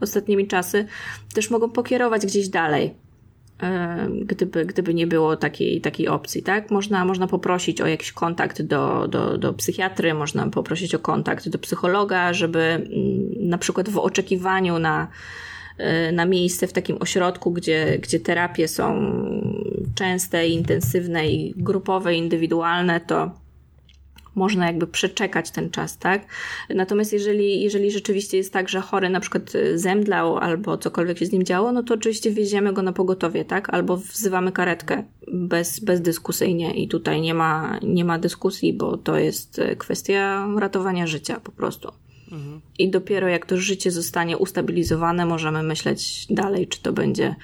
[0.00, 0.86] ostatnimi czasy,
[1.34, 2.94] też mogą pokierować gdzieś dalej
[4.24, 6.70] gdyby, gdyby nie było takiej, takiej opcji, tak?
[6.70, 11.58] Można, można poprosić o jakiś kontakt do, do, do psychiatry, można poprosić o kontakt do
[11.58, 12.88] psychologa, żeby mm,
[13.48, 15.08] na przykład w oczekiwaniu na,
[15.78, 19.12] e, na miejsce w takim ośrodku, gdzie, gdzie terapie są
[19.94, 23.30] częste, intensywne i grupowe, indywidualne, to
[24.38, 26.26] można jakby przeczekać ten czas, tak?
[26.74, 31.32] Natomiast jeżeli, jeżeli rzeczywiście jest tak, że chory na przykład zemdlał albo cokolwiek się z
[31.32, 33.74] nim działo, no to oczywiście wieziemy go na pogotowie, tak?
[33.74, 39.60] Albo wzywamy karetkę bez, bezdyskusyjnie i tutaj nie ma, nie ma dyskusji, bo to jest
[39.78, 41.92] kwestia ratowania życia po prostu.
[42.32, 42.60] Mhm.
[42.78, 47.34] I dopiero jak to życie zostanie ustabilizowane, możemy myśleć dalej, czy to będzie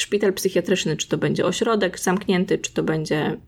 [0.00, 3.38] szpital psychiatryczny, czy to będzie ośrodek zamknięty, czy to będzie mm,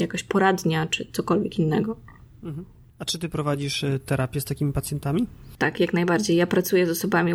[0.00, 1.96] jakaś poradnia, czy cokolwiek innego.
[2.42, 2.64] Mhm.
[2.98, 5.26] A czy ty prowadzisz y, terapię z takimi pacjentami?
[5.58, 6.36] Tak, jak najbardziej.
[6.36, 7.32] Ja pracuję z osobami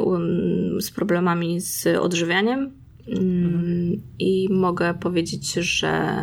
[0.80, 2.72] z problemami z odżywianiem
[3.08, 4.02] mhm.
[4.20, 6.20] i mogę powiedzieć, że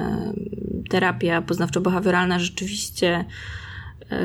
[0.91, 3.25] terapia poznawczo-behawioralna rzeczywiście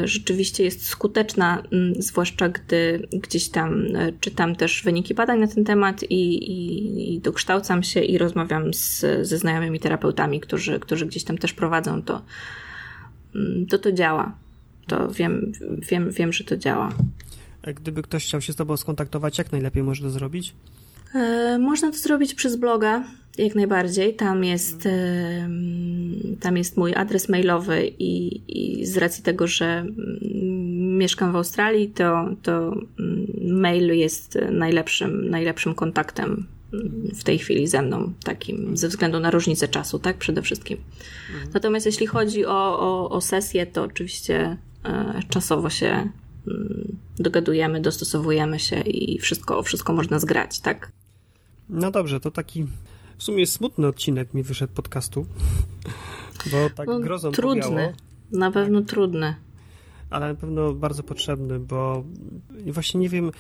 [0.04, 5.66] rzeczywiście jest skuteczna, mm, zwłaszcza gdy gdzieś tam e, czytam też wyniki badań na ten
[5.66, 11.24] temat i, i, i dokształcam się i rozmawiam z, ze znajomymi terapeutami, którzy, którzy gdzieś
[11.24, 12.22] tam też prowadzą to,
[13.36, 14.36] mm, to to działa.
[14.88, 15.52] To wiem,
[15.90, 16.94] wiem, wiem, że to działa.
[17.64, 20.54] A gdyby ktoś chciał się z Tobą skontaktować, jak najlepiej może to zrobić?
[21.16, 23.04] E, można to zrobić przez bloga,
[23.38, 24.16] jak najbardziej.
[24.16, 25.50] Tam jest, e,
[26.40, 31.90] tam jest mój adres mailowy i, i z racji tego, że mm, mieszkam w Australii,
[31.90, 36.48] to, to mm, mail jest najlepszym, najlepszym kontaktem
[37.16, 40.18] w tej chwili ze mną, takim ze względu na różnicę czasu, tak?
[40.18, 40.78] Przede wszystkim.
[41.34, 41.52] Mhm.
[41.54, 48.60] Natomiast jeśli chodzi o, o, o sesję, to oczywiście e, czasowo się mm, dogadujemy, dostosowujemy
[48.60, 50.92] się i wszystko, wszystko można zgrać, tak?
[51.70, 52.64] No dobrze, to taki
[53.18, 55.26] w sumie smutny odcinek mi wyszedł podcastu,
[56.52, 57.94] bo tak no, grozą Trudny, powiało.
[58.32, 59.36] na pewno trudny.
[60.10, 62.04] Ale na pewno bardzo potrzebny, bo
[62.66, 63.32] właśnie nie wiem,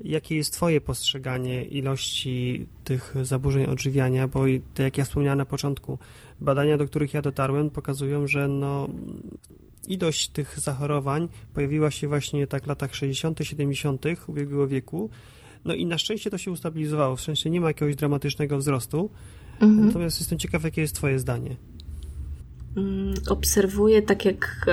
[0.00, 4.40] jakie jest Twoje postrzeganie ilości tych zaburzeń odżywiania, bo
[4.74, 5.98] tak jak ja wspomniałem na początku,
[6.40, 8.88] badania, do których ja dotarłem, pokazują, że no,
[9.88, 14.04] ilość tych zachorowań pojawiła się właśnie tak w latach 60., 70.
[14.26, 15.10] ubiegłego wieku
[15.64, 19.10] no i na szczęście to się ustabilizowało, w sensie nie ma jakiegoś dramatycznego wzrostu.
[19.60, 19.86] Mhm.
[19.86, 21.56] Natomiast jestem ciekaw, jakie jest Twoje zdanie.
[22.76, 24.66] Mm, obserwuję, tak jak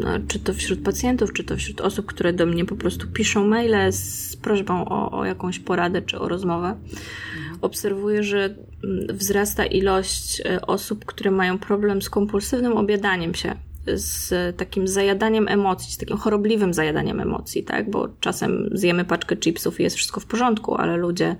[0.00, 3.46] no, czy to wśród pacjentów, czy to wśród osób, które do mnie po prostu piszą
[3.46, 6.68] maile z prośbą o, o jakąś poradę czy o rozmowę.
[6.68, 7.58] Mhm.
[7.60, 8.44] Obserwuję, że
[8.84, 13.56] mm, wzrasta ilość e, osób, które mają problem z kompulsywnym objadaniem się
[13.86, 17.90] z takim zajadaniem emocji, z takim chorobliwym zajadaniem emocji, tak?
[17.90, 21.36] Bo czasem zjemy paczkę chipsów i jest wszystko w porządku, ale ludzie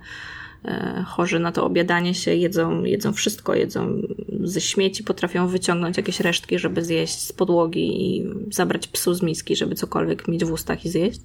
[0.65, 4.01] e, chorzy na to obiadanie się jedzą, jedzą wszystko, jedzą
[4.43, 9.55] ze śmieci, potrafią wyciągnąć jakieś resztki, żeby zjeść z podłogi i zabrać psu z miski,
[9.55, 11.21] żeby cokolwiek mieć w ustach i zjeść.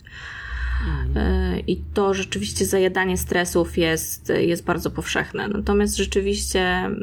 [1.16, 5.48] E, I to rzeczywiście zajadanie stresów jest, jest bardzo powszechne.
[5.48, 6.96] Natomiast rzeczywiście, mm,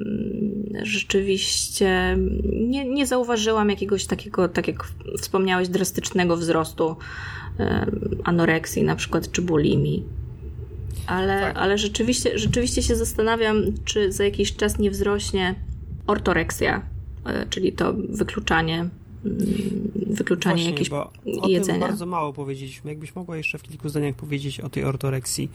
[0.83, 2.17] rzeczywiście
[2.53, 6.95] nie, nie zauważyłam jakiegoś takiego, tak jak wspomniałeś, drastycznego wzrostu
[7.59, 7.85] e,
[8.23, 10.05] anoreksji na przykład, czy bulimii.
[11.07, 11.57] Ale, tak.
[11.57, 15.55] ale rzeczywiście, rzeczywiście się zastanawiam, czy za jakiś czas nie wzrośnie
[16.07, 16.81] ortoreksja,
[17.49, 18.89] czyli to wykluczanie
[19.95, 21.11] wykluczanie Właśnie, jakieś bo
[21.41, 21.79] o jedzenia.
[21.79, 22.91] Tym bardzo mało powiedzieliśmy.
[22.91, 25.49] Jakbyś mogła jeszcze w kilku zdaniach powiedzieć o tej ortoreksji?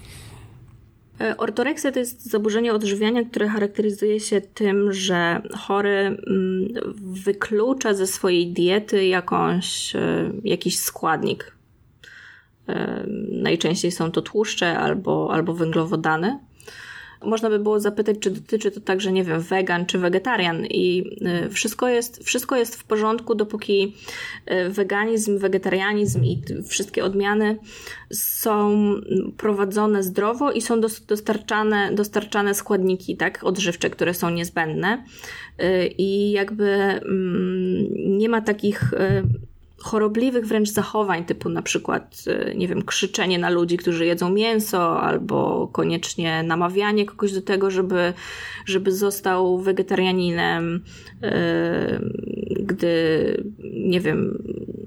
[1.20, 8.06] E, ortoreksja to jest zaburzenie odżywiania, które charakteryzuje się tym, że chory mm, wyklucza ze
[8.06, 11.56] swojej diety jakąś, e, jakiś składnik.
[12.68, 16.38] E, najczęściej są to tłuszcze albo, albo węglowodany
[17.26, 20.66] można by było zapytać, czy dotyczy to także, nie wiem, wegan czy wegetarian.
[20.66, 21.04] I
[21.46, 23.94] y, wszystko jest, wszystko jest w porządku, dopóki
[24.50, 27.58] y, weganizm, wegetarianizm i wszystkie odmiany
[28.12, 28.90] są
[29.36, 35.04] prowadzone zdrowo i są dostarczane, dostarczane składniki, tak, odżywcze, które są niezbędne.
[35.62, 37.86] Y, i jakby mm,
[38.18, 38.94] nie ma takich
[39.86, 45.00] chorobliwych wręcz zachowań, typu na przykład, e, nie wiem, krzyczenie na ludzi, którzy jedzą mięso,
[45.00, 48.12] albo koniecznie namawianie kogoś do tego, żeby,
[48.66, 50.84] żeby został wegetarianinem,
[51.22, 52.00] e,
[52.50, 54.38] gdy, nie wiem,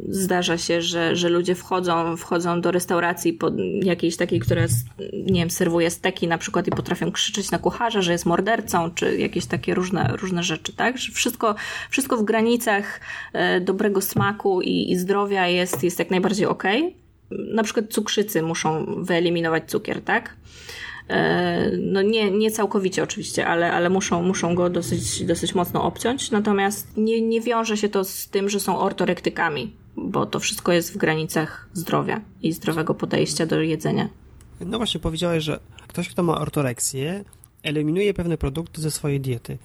[0.10, 3.53] zdarza się, że, że ludzie wchodzą, wchodzą do restauracji pod
[3.84, 4.62] jakiejś takiej, która,
[5.14, 9.18] nie wiem, serwuje steki na przykład i potrafią krzyczeć na kucharza, że jest mordercą, czy
[9.18, 10.97] jakieś takie różne, różne rzeczy, tak?
[10.97, 11.55] Że wszystko,
[11.89, 12.99] wszystko w granicach
[13.34, 16.64] e, dobrego smaku i, i zdrowia jest, jest jak najbardziej ok.
[17.32, 20.36] Na przykład cukrzycy muszą wyeliminować cukier, tak?
[21.10, 26.32] E, no nie, nie całkowicie oczywiście, ale, ale muszą, muszą go dosyć, dosyć mocno obciąć.
[26.32, 30.93] Natomiast nie, nie wiąże się to z tym, że są ortorektykami, bo to wszystko jest
[30.93, 34.10] w granicach zdrowia i zdrowego podejścia do jedzenia.
[34.66, 37.24] No właśnie, powiedziałeś, że ktoś, kto ma ortoreksję,
[37.64, 39.57] eliminuje pewne produkty ze swojej diety.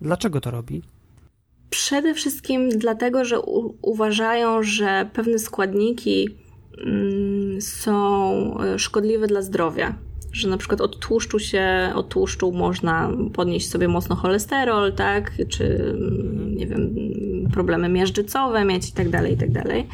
[0.00, 0.82] Dlaczego to robi?
[1.70, 6.28] Przede wszystkim dlatego, że u- uważają, że pewne składniki
[6.78, 9.94] mm, są e, szkodliwe dla zdrowia
[10.32, 15.94] że na przykład od tłuszczu się, od tłuszczu można podnieść sobie mocno cholesterol, tak, czy
[16.56, 16.94] nie wiem,
[17.52, 19.86] problemy miażdżycowe mieć i tak dalej, i tak dalej.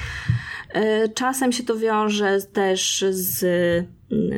[0.69, 3.39] E, czasem się to wiąże też z,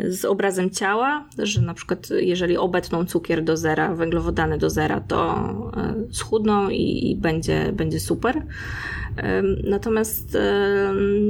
[0.09, 5.34] z obrazem ciała, że na przykład jeżeli obetną cukier do zera, węglowodany do zera, to
[5.76, 8.42] e, schudną i, i będzie, będzie super.
[9.64, 10.37] Natomiast,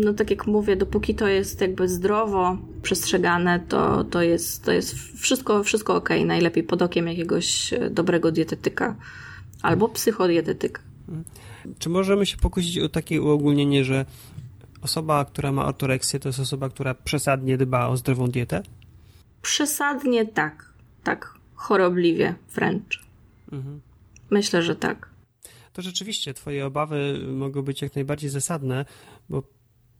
[0.04, 4.94] no tak jak mówię, dopóki to jest jakby zdrowo przestrzegane, to, to, jest, to jest
[4.94, 6.08] wszystko, wszystko ok.
[6.26, 8.96] Najlepiej pod okiem jakiegoś e, dobrego dietetyka
[9.62, 10.82] albo psychodietetyka.
[11.78, 14.04] Czy możemy się pokusić o takie uogólnienie, że
[14.82, 18.62] osoba, która ma ortoreksję, to jest osoba, która przesadnie dba o zdrową dietę?
[19.42, 20.72] Przesadnie tak.
[21.04, 21.34] Tak.
[21.54, 23.02] Chorobliwie wręcz.
[23.52, 23.80] Mhm.
[24.30, 25.10] Myślę, że tak
[25.72, 28.84] to rzeczywiście Twoje obawy mogą być jak najbardziej zasadne,
[29.28, 29.42] bo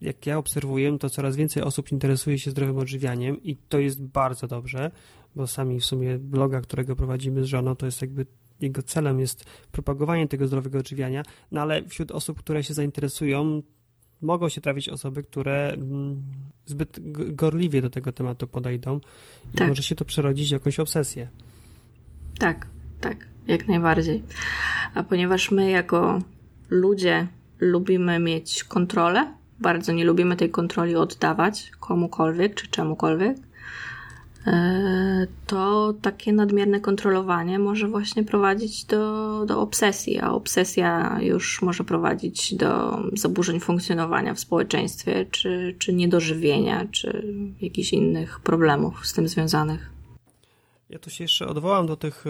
[0.01, 4.47] jak ja obserwuję, to coraz więcej osób interesuje się zdrowym odżywianiem i to jest bardzo
[4.47, 4.91] dobrze,
[5.37, 8.27] bo sami w sumie bloga, którego prowadzimy z żoną, to jest jakby
[8.61, 13.63] jego celem jest propagowanie tego zdrowego odżywiania, no ale wśród osób, które się zainteresują,
[14.23, 16.23] mogą się trafić osoby, które mm,
[16.67, 17.01] zbyt
[17.35, 19.01] gorliwie do tego tematu podejdą
[19.55, 19.69] i tak.
[19.69, 21.29] może się to przerodzić w jakąś obsesję.
[22.39, 22.67] Tak,
[23.01, 24.23] tak jak najbardziej.
[24.95, 26.19] A ponieważ my jako
[26.71, 27.27] ludzie
[27.61, 33.37] lubimy mieć kontrolę, bardzo nie lubimy tej kontroli oddawać komukolwiek czy czemukolwiek,
[34.47, 41.85] e, to takie nadmierne kontrolowanie może właśnie prowadzić do, do obsesji, a obsesja już może
[41.85, 49.29] prowadzić do zaburzeń funkcjonowania w społeczeństwie, czy, czy niedożywienia, czy jakichś innych problemów z tym
[49.29, 49.91] związanych.
[50.91, 52.25] Ja tu się jeszcze odwołam do tych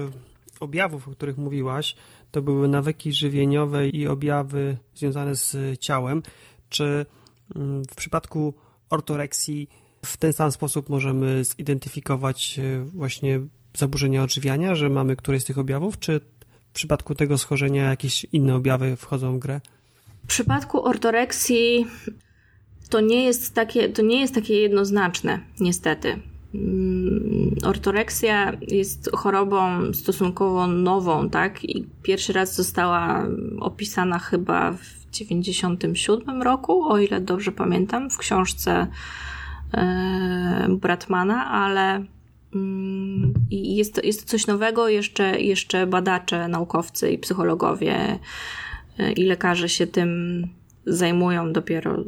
[0.60, 1.96] objawów, o których mówiłaś,
[2.30, 6.22] to były nawyki żywieniowe i objawy związane z ciałem.
[6.68, 7.06] Czy
[7.56, 8.54] mm, w przypadku
[8.90, 9.68] ortoreksji
[10.04, 13.40] w ten sam sposób możemy zidentyfikować e, właśnie
[13.76, 16.20] zaburzenia odżywiania, że mamy któreś z tych objawów, czy
[16.70, 19.60] w przypadku tego schorzenia jakieś inne objawy wchodzą w grę?
[20.24, 21.86] W przypadku ortoreksji
[22.90, 26.29] to nie jest takie, to nie jest takie jednoznaczne, niestety.
[26.54, 31.64] Mm, ortoreksja jest chorobą stosunkowo nową, tak?
[31.64, 33.26] I pierwszy raz została
[33.60, 38.86] opisana chyba w 97 roku, o ile dobrze pamiętam, w książce
[39.74, 42.04] e, Bratmana, ale
[42.54, 48.18] mm, jest to, jest to coś nowego, jeszcze, jeszcze badacze, naukowcy i psychologowie
[48.98, 50.42] e, i lekarze się tym
[50.86, 52.04] zajmują dopiero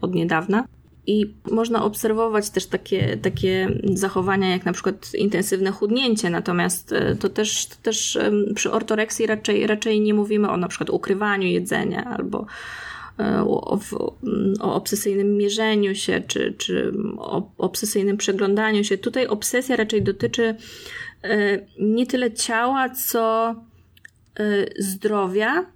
[0.00, 0.64] od niedawna.
[1.06, 7.28] I można obserwować też takie, takie zachowania, jak na przykład intensywne chudnięcie, natomiast e, to
[7.28, 8.18] też, to też
[8.54, 12.46] przy ortoreksji raczej, raczej nie mówimy o na przykład ukrywaniu jedzenia albo
[13.18, 13.78] e, o,
[14.60, 18.98] o, obsesyjnym mierzeniu się, czy, czy o obsesyjnym przeglądaniu się.
[18.98, 20.54] Tutaj obsesja raczej dotyczy
[21.22, 23.54] e, nie tyle ciała, co
[24.78, 25.66] zdrowia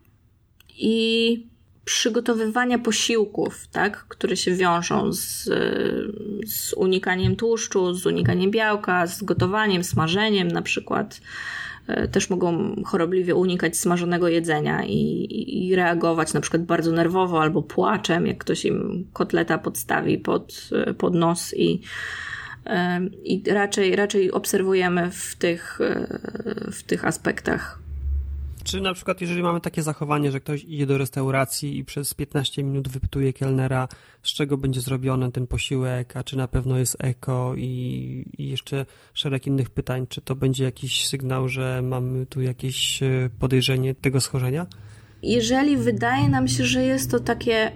[0.78, 1.46] i
[1.86, 5.44] przygotowywania posiłków, tak, które się wiążą z,
[6.46, 11.20] z unikaniem tłuszczu, z unikaniem białka, z gotowaniem, smażeniem na przykład.
[11.86, 17.62] E, też mogą chorobliwie unikać smażonego jedzenia i, i reagować na przykład bardzo nerwowo albo
[17.62, 21.80] płaczem, jak ktoś im kotleta podstawi pod, pod nos i,
[22.66, 27.85] e, i raczej, raczej obserwujemy w tych, e, w tych aspektach
[28.66, 32.62] czy na przykład, jeżeli mamy takie zachowanie, że ktoś idzie do restauracji i przez 15
[32.62, 33.88] minut wypytuje kelnera,
[34.22, 38.86] z czego będzie zrobiony ten posiłek, a czy na pewno jest eko i, i jeszcze
[39.14, 44.20] szereg innych pytań, czy to będzie jakiś sygnał, że mamy tu jakieś e, podejrzenie tego
[44.20, 44.66] schorzenia?
[45.22, 47.72] Jeżeli wydaje nam się, że jest to takie.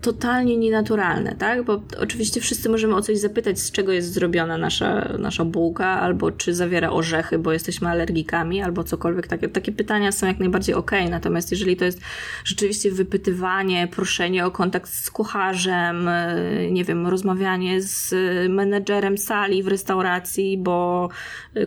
[0.00, 1.64] Totalnie nienaturalne, tak?
[1.64, 6.30] Bo oczywiście wszyscy możemy o coś zapytać, z czego jest zrobiona nasza, nasza bułka, albo
[6.30, 9.26] czy zawiera orzechy, bo jesteśmy alergikami, albo cokolwiek.
[9.26, 11.00] Takie, takie pytania są jak najbardziej okej.
[11.00, 11.10] Okay.
[11.10, 12.00] Natomiast jeżeli to jest
[12.44, 18.14] rzeczywiście wypytywanie, proszenie o kontakt z kucharzem, e, nie wiem, rozmawianie z
[18.50, 21.08] menedżerem sali w restauracji, bo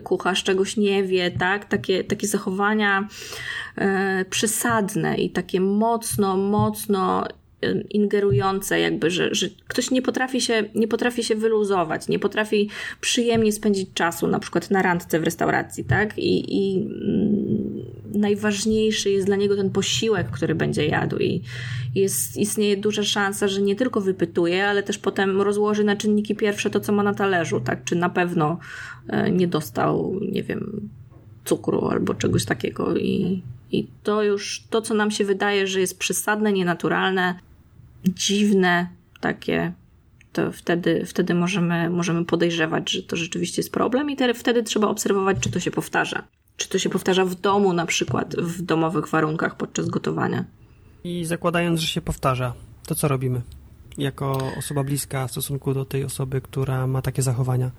[0.03, 1.65] kucharz czegoś nie wie, tak?
[1.65, 3.07] Takie, takie zachowania
[3.77, 7.27] e, przesadne i takie mocno, mocno
[7.89, 12.69] ingerujące, jakby, że, że ktoś nie potrafi, się, nie potrafi się wyluzować, nie potrafi
[13.01, 16.17] przyjemnie spędzić czasu, na przykład na randce w restauracji, tak?
[16.17, 17.83] I, i mm,
[18.13, 21.41] najważniejszy jest dla niego ten posiłek, który będzie jadł i
[21.95, 26.69] jest, istnieje duża szansa, że nie tylko wypytuje, ale też potem rozłoży na czynniki pierwsze
[26.69, 27.83] to, co ma na talerzu, tak?
[27.83, 28.57] Czy na pewno
[29.07, 30.89] e, nie dostał, nie wiem,
[31.45, 33.41] cukru albo czegoś takiego i,
[33.71, 37.39] i to już, to co nam się wydaje, że jest przesadne, nienaturalne,
[38.05, 38.87] dziwne,
[39.19, 39.73] takie,
[40.33, 45.37] to wtedy, wtedy możemy, możemy podejrzewać, że to rzeczywiście jest problem i wtedy trzeba obserwować,
[45.39, 46.27] czy to się powtarza.
[46.57, 50.45] Czy to się powtarza w domu, na przykład w domowych warunkach podczas gotowania.
[51.03, 52.53] I zakładając, że się powtarza,
[52.87, 53.41] to co robimy?
[53.97, 57.71] Jako osoba bliska w stosunku do tej osoby, która ma takie zachowania?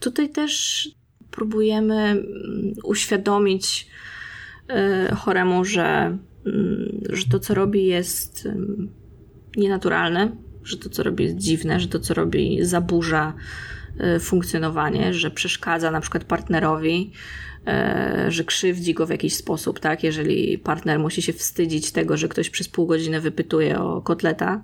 [0.00, 0.88] Tutaj też
[1.30, 2.24] próbujemy mm,
[2.84, 3.86] uświadomić
[5.10, 8.48] y, choremu, że, mm, że to, co robi, jest
[9.56, 10.30] nienaturalne,
[10.64, 13.34] że to, co robi, jest dziwne, że to, co robi, zaburza
[13.98, 17.12] e, funkcjonowanie, że przeszkadza na przykład partnerowi,
[17.66, 20.04] e, że krzywdzi go w jakiś sposób, tak?
[20.04, 24.62] Jeżeli partner musi się wstydzić tego, że ktoś przez pół godziny wypytuje o kotleta.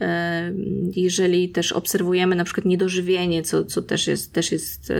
[0.00, 0.52] E,
[0.96, 4.92] jeżeli też obserwujemy na przykład niedożywienie, co, co też jest, też jest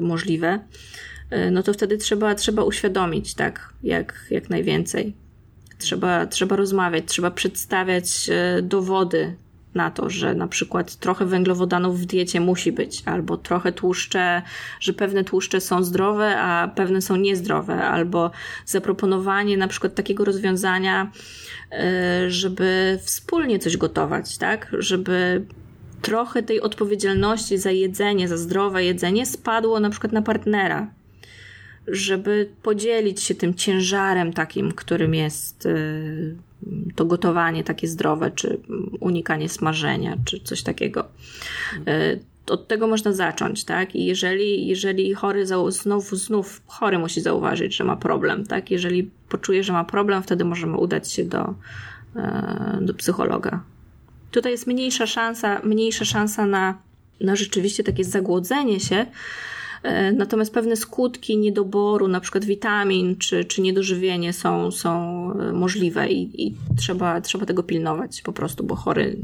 [0.00, 0.60] możliwe,
[1.50, 3.74] no to wtedy trzeba, trzeba uświadomić, tak?
[3.82, 5.21] Jak, jak najwięcej.
[5.82, 9.36] Trzeba, trzeba rozmawiać, trzeba przedstawiać e, dowody
[9.74, 14.42] na to, że na przykład trochę węglowodanów w diecie musi być, albo trochę tłuszcze,
[14.80, 18.30] że pewne tłuszcze są zdrowe, a pewne są niezdrowe, albo
[18.66, 21.10] zaproponowanie na przykład takiego rozwiązania,
[21.70, 24.72] e, żeby wspólnie coś gotować, tak?
[24.78, 25.46] Żeby
[26.02, 30.90] trochę tej odpowiedzialności za jedzenie, za zdrowe jedzenie spadło na przykład na partnera,
[31.86, 36.36] żeby podzielić się tym ciężarem takim, którym jest y,
[36.94, 38.60] to gotowanie takie zdrowe, czy
[39.00, 41.08] unikanie smażenia, czy coś takiego.
[41.88, 43.94] Y, od tego można zacząć, tak?
[43.94, 48.70] I jeżeli, jeżeli chory znów, znów chory musi zauważyć, że ma problem, tak?
[48.70, 51.54] Jeżeli poczuje, że ma problem, wtedy możemy udać się do,
[52.16, 53.62] y, do psychologa.
[54.30, 56.78] Tutaj jest mniejsza szansa, mniejsza szansa na,
[57.20, 59.06] na rzeczywiście takie zagłodzenie się,
[60.12, 64.90] natomiast pewne skutki niedoboru, na przykład witamin czy, czy niedożywienie są, są
[65.32, 69.18] e, możliwe i, i trzeba, trzeba tego pilnować po prostu, bo chory,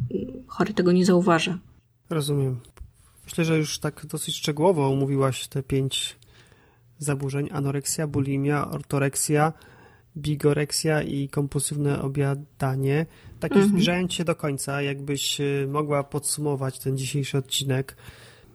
[0.47, 1.59] chory tego nie zauważa.
[2.11, 2.61] Rozumiem.
[3.25, 6.17] Myślę, że już tak dosyć szczegółowo omówiłaś te pięć
[6.99, 9.53] zaburzeń: anoreksja, bulimia, ortoreksja,
[10.17, 13.07] bigoreksja i kompulsywne obiadanie.
[13.41, 13.71] Tak już mhm.
[13.71, 17.97] zbliżając się do końca, jakbyś e, mogła podsumować ten dzisiejszy odcinek,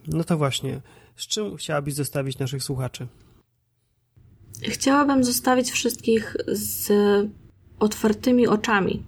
[0.08, 0.82] no to właśnie,
[1.16, 3.08] z czym chciałabyś zostawić naszych słuchaczy?
[4.62, 6.92] Chciałabym zostawić wszystkich z
[7.80, 9.04] otwartymi oczami.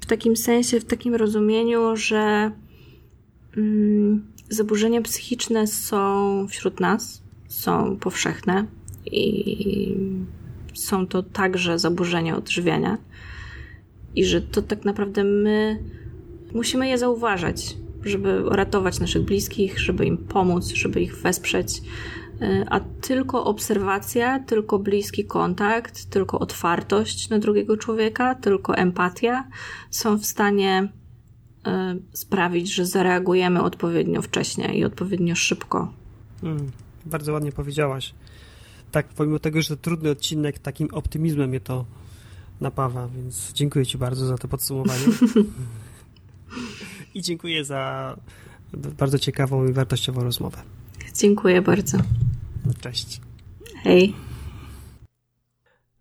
[0.00, 2.50] W takim sensie, w takim rozumieniu, że
[3.56, 8.66] mm, zaburzenia psychiczne są wśród nas, są powszechne
[9.06, 9.96] i
[10.74, 12.98] są to także zaburzenia odżywiania.
[14.14, 15.82] I że to tak naprawdę my
[16.52, 21.82] musimy je zauważać żeby ratować naszych bliskich, żeby im pomóc, żeby ich wesprzeć.
[22.40, 29.48] E, a tylko obserwacja, tylko bliski kontakt, tylko otwartość na drugiego człowieka, tylko empatia
[29.90, 30.92] są w stanie
[31.66, 35.92] e, sprawić, że zareagujemy odpowiednio wcześnie i odpowiednio szybko.
[36.40, 36.70] Hmm,
[37.06, 38.14] bardzo ładnie powiedziałaś.
[38.90, 41.84] Tak, pomimo tego, że to trudny odcinek, takim optymizmem mnie to
[42.60, 45.04] napawa, więc dziękuję Ci bardzo za to podsumowanie.
[47.14, 48.16] I dziękuję za
[48.72, 50.58] bardzo ciekawą i wartościową rozmowę.
[51.14, 51.98] Dziękuję bardzo.
[52.80, 53.20] Cześć.
[53.82, 54.14] Hej.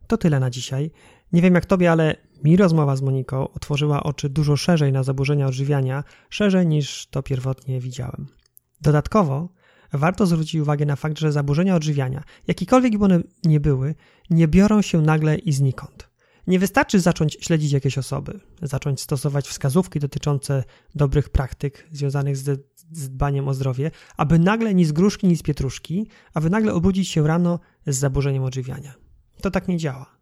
[0.08, 0.92] To tyle na dzisiaj.
[1.34, 5.48] Nie wiem jak Tobie, ale mi rozmowa z Moniką otworzyła oczy dużo szerzej na zaburzenia
[5.48, 8.28] odżywiania, szerzej niż to pierwotnie widziałem.
[8.82, 9.50] Dodatkowo
[9.94, 13.96] warto zwrócić uwagę na fakt, że zaburzenia odżywiania, jakikolwiek by one nie były,
[14.30, 16.07] nie biorą się nagle i znikąd.
[16.48, 20.64] Nie wystarczy zacząć śledzić jakieś osoby, zacząć stosować wskazówki dotyczące
[20.96, 25.44] dobrych praktyk związanych z, z dbaniem o zdrowie, aby nagle ni z gruszki, ni z
[25.44, 28.94] pietruszki, aby nagle obudzić się rano z zaburzeniem odżywiania.
[29.42, 30.18] To tak nie działa.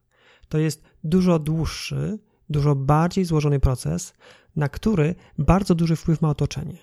[0.49, 2.19] To jest dużo dłuższy,
[2.49, 4.13] dużo bardziej złożony proces,
[4.55, 6.77] na który bardzo duży wpływ ma otoczenie,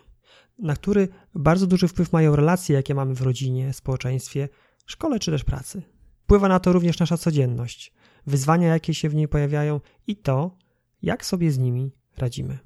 [0.59, 4.49] na który bardzo duży wpływ mają relacje, jakie mamy w rodzinie, społeczeństwie,
[4.86, 5.82] szkole czy też pracy.
[6.24, 7.93] Wpływa na to również nasza codzienność,
[8.26, 10.56] wyzwania, jakie się w niej pojawiają i to,
[11.02, 12.58] jak sobie z nimi radzimy.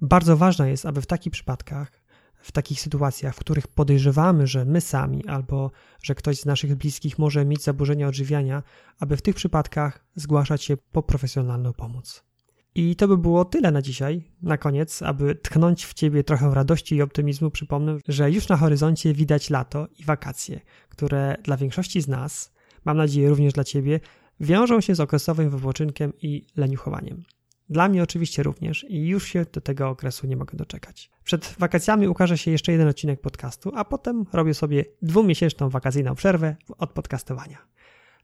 [0.00, 2.02] Bardzo ważne jest, aby w takich przypadkach,
[2.42, 5.70] w takich sytuacjach, w których podejrzewamy, że my sami albo
[6.02, 8.62] że ktoś z naszych bliskich może mieć zaburzenia odżywiania,
[8.98, 12.24] aby w tych przypadkach zgłaszać się po profesjonalną pomoc.
[12.74, 14.22] I to by było tyle na dzisiaj.
[14.42, 19.14] Na koniec, aby tknąć w ciebie trochę radości i optymizmu, przypomnę, że już na horyzoncie
[19.14, 22.52] widać lato i wakacje, które dla większości z nas,
[22.84, 24.00] mam nadzieję również dla ciebie,
[24.42, 27.22] wiążą się z okresowym wypoczynkiem i leniuchowaniem.
[27.68, 31.10] Dla mnie oczywiście również i już się do tego okresu nie mogę doczekać.
[31.24, 36.56] Przed wakacjami ukaże się jeszcze jeden odcinek podcastu, a potem robię sobie dwumiesięczną wakacyjną przerwę
[36.78, 37.58] od podcastowania.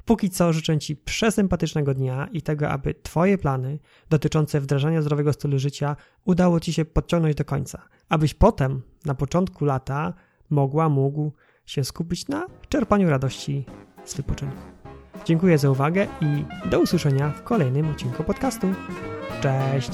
[0.04, 3.78] Póki co życzę Ci przesympatycznego dnia i tego, aby Twoje plany
[4.10, 9.64] dotyczące wdrażania zdrowego stylu życia udało Ci się podciągnąć do końca, abyś potem, na początku
[9.64, 10.14] lata,
[10.50, 11.32] mogła, mógł
[11.66, 13.64] się skupić na czerpaniu radości
[14.04, 14.77] z wypoczynku.
[15.24, 18.74] Dziękuję za uwagę i do usłyszenia w kolejnym odcinku podcastu.
[19.40, 19.90] Cześć!